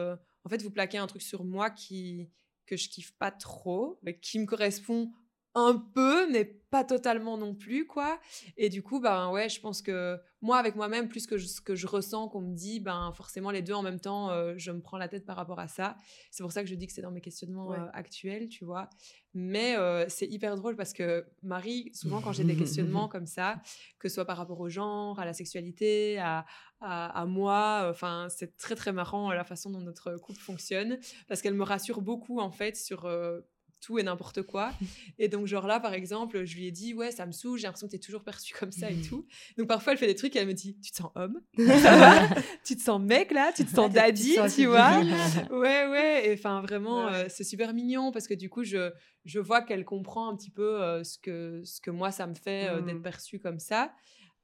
[0.43, 2.29] en fait, vous plaquez un truc sur moi qui
[2.65, 5.11] que je kiffe pas trop, qui me correspond
[5.55, 8.19] un peu, mais pas totalement non plus, quoi.
[8.57, 11.73] Et du coup, ben ouais, je pense que moi, avec moi-même, plus que ce que
[11.73, 14.81] je ressens qu'on me dit, ben forcément, les deux en même temps, euh, je me
[14.81, 15.95] prends la tête par rapport à ça.
[16.31, 18.89] C'est pour ça que je dis que c'est dans mes questionnements euh, actuels, tu vois.
[19.33, 23.61] Mais euh, c'est hyper drôle parce que Marie, souvent quand j'ai des questionnements comme ça,
[23.97, 26.45] que ce soit par rapport au genre, à la sexualité, à,
[26.81, 31.41] à, à moi, enfin, c'est très très marrant la façon dont notre couple fonctionne parce
[31.41, 33.09] qu'elle me rassure beaucoup en fait sur
[33.85, 34.71] tout et n'importe quoi.
[35.19, 37.67] Et donc, genre là, par exemple, je lui ai dit, ouais, ça me saoule, j'ai
[37.67, 39.27] l'impression que tu es toujours perçu comme ça et tout.
[39.57, 41.39] Donc, parfois, elle fait des trucs et elle me dit, tu te sens homme?
[41.57, 42.35] Ça va?
[42.65, 43.51] Tu te sens mec là?
[43.55, 45.01] Tu te sens daddy, tu vois?
[45.51, 46.27] Ouais, ouais.
[46.27, 48.91] Et enfin, vraiment, euh, c'est super mignon parce que du coup, je,
[49.23, 52.33] je vois qu'elle comprend un petit peu euh, ce, que, ce que moi, ça me
[52.33, 53.01] fait euh, d'être mmh.
[53.03, 53.93] perçu comme ça.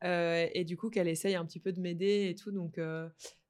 [0.03, 2.51] et du coup, qu'elle essaye un petit peu de m'aider et tout.
[2.51, 2.79] Donc,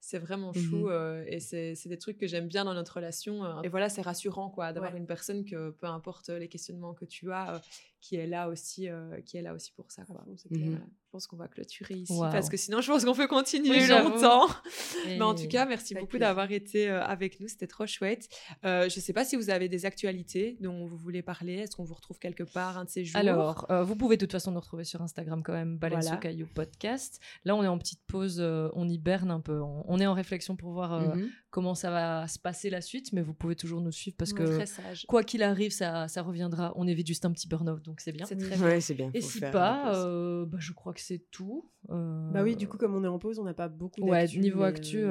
[0.01, 3.61] c'est vraiment chou mmh et c'est des trucs que j'aime bien dans notre relation.
[3.61, 7.31] et voilà, c'est rassurant quoi d'avoir une personne que peu importe les questionnements que tu
[7.31, 7.61] as,
[7.99, 8.89] qui est là aussi,
[9.25, 10.03] qui est là aussi pour ça.
[10.05, 10.25] Quoi.
[10.49, 10.77] Mmh
[11.11, 14.47] je pense qu'on va clôturer ici parce que sinon je pense qu'on peut continuer longtemps.
[15.07, 18.30] Mais en tout cas, merci beaucoup d'avoir été avec nous, c'était trop chouette.
[18.63, 21.55] je ne sais pas si vous avez des actualités dont vous voulez parler.
[21.55, 23.19] Est-ce qu'on vous retrouve quelque part un de ces jours?
[23.19, 27.19] Alors, vous pouvez de toute façon nous retrouver sur Instagram quand même, Balance Caillou Podcast.
[27.43, 29.59] Là, on est en petite pause, on hiberne un peu.
[29.61, 32.79] On, on est en réflexion pour voir euh, mmh comment ça va se passer la
[32.79, 34.63] suite, mais vous pouvez toujours nous suivre parce que
[35.05, 36.71] quoi qu'il arrive, ça, ça, reviendra.
[36.77, 38.25] On évite juste un petit burn-out, donc c'est bien.
[38.25, 38.79] C'est très bien.
[38.95, 39.11] bien.
[39.13, 41.69] Et si pas, euh, bah, je crois que c'est tout.
[41.89, 44.37] Euh, bah oui, du coup, comme on est en pause, on n'a pas beaucoup d'actu.
[44.37, 45.03] Ouais, niveau actu.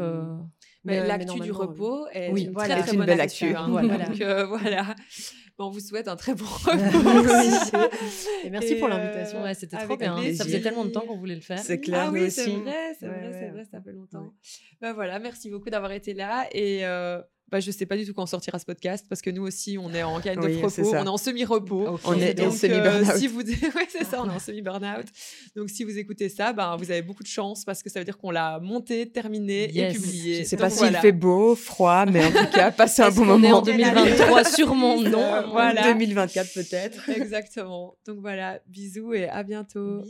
[0.84, 3.54] Mais, l'actu du repos est une très, très bonne actu.
[3.54, 3.68] Hein.
[4.48, 4.94] voilà.
[5.04, 7.90] Bah, on vous souhaite un très bon repos.
[8.44, 9.42] Et merci pour Et, euh, l'invitation.
[9.42, 10.16] Ouais, c'était trop bien.
[10.34, 11.58] Ça faisait tellement de temps qu'on voulait le faire.
[11.58, 12.56] C'est clair, ah oui, c'est aussi.
[12.56, 14.22] vrai, c'est Ouais, vrai, c'est vrai, ça fait longtemps.
[14.22, 14.30] Ouais.
[14.80, 17.20] Bah voilà, merci beaucoup d'avoir été là et euh,
[17.50, 19.92] bah, je sais pas du tout quand sortira ce podcast parce que nous aussi on
[19.92, 21.98] est en gagne de repos, on est en semi-repos.
[22.04, 23.10] On est Donc, en semi-burnout.
[23.10, 25.06] euh, si vous, ouais, c'est ça, on est en semi-burnout.
[25.56, 28.04] Donc si vous écoutez ça, ben vous avez beaucoup de chance parce que ça veut
[28.04, 29.94] dire qu'on l'a monté, terminé Yes.
[29.94, 30.38] et publié.
[30.44, 31.00] Je sais Donc, pas s'il voilà.
[31.00, 33.62] fait beau, froid, mais en tout cas, passez un bon est en moment.
[33.62, 35.18] 2023 Sûrement non?
[35.20, 35.92] Euh, voilà.
[35.92, 37.08] 2024 peut-être.
[37.10, 37.94] Exactement.
[38.06, 40.02] Donc voilà, bisous et à bientôt.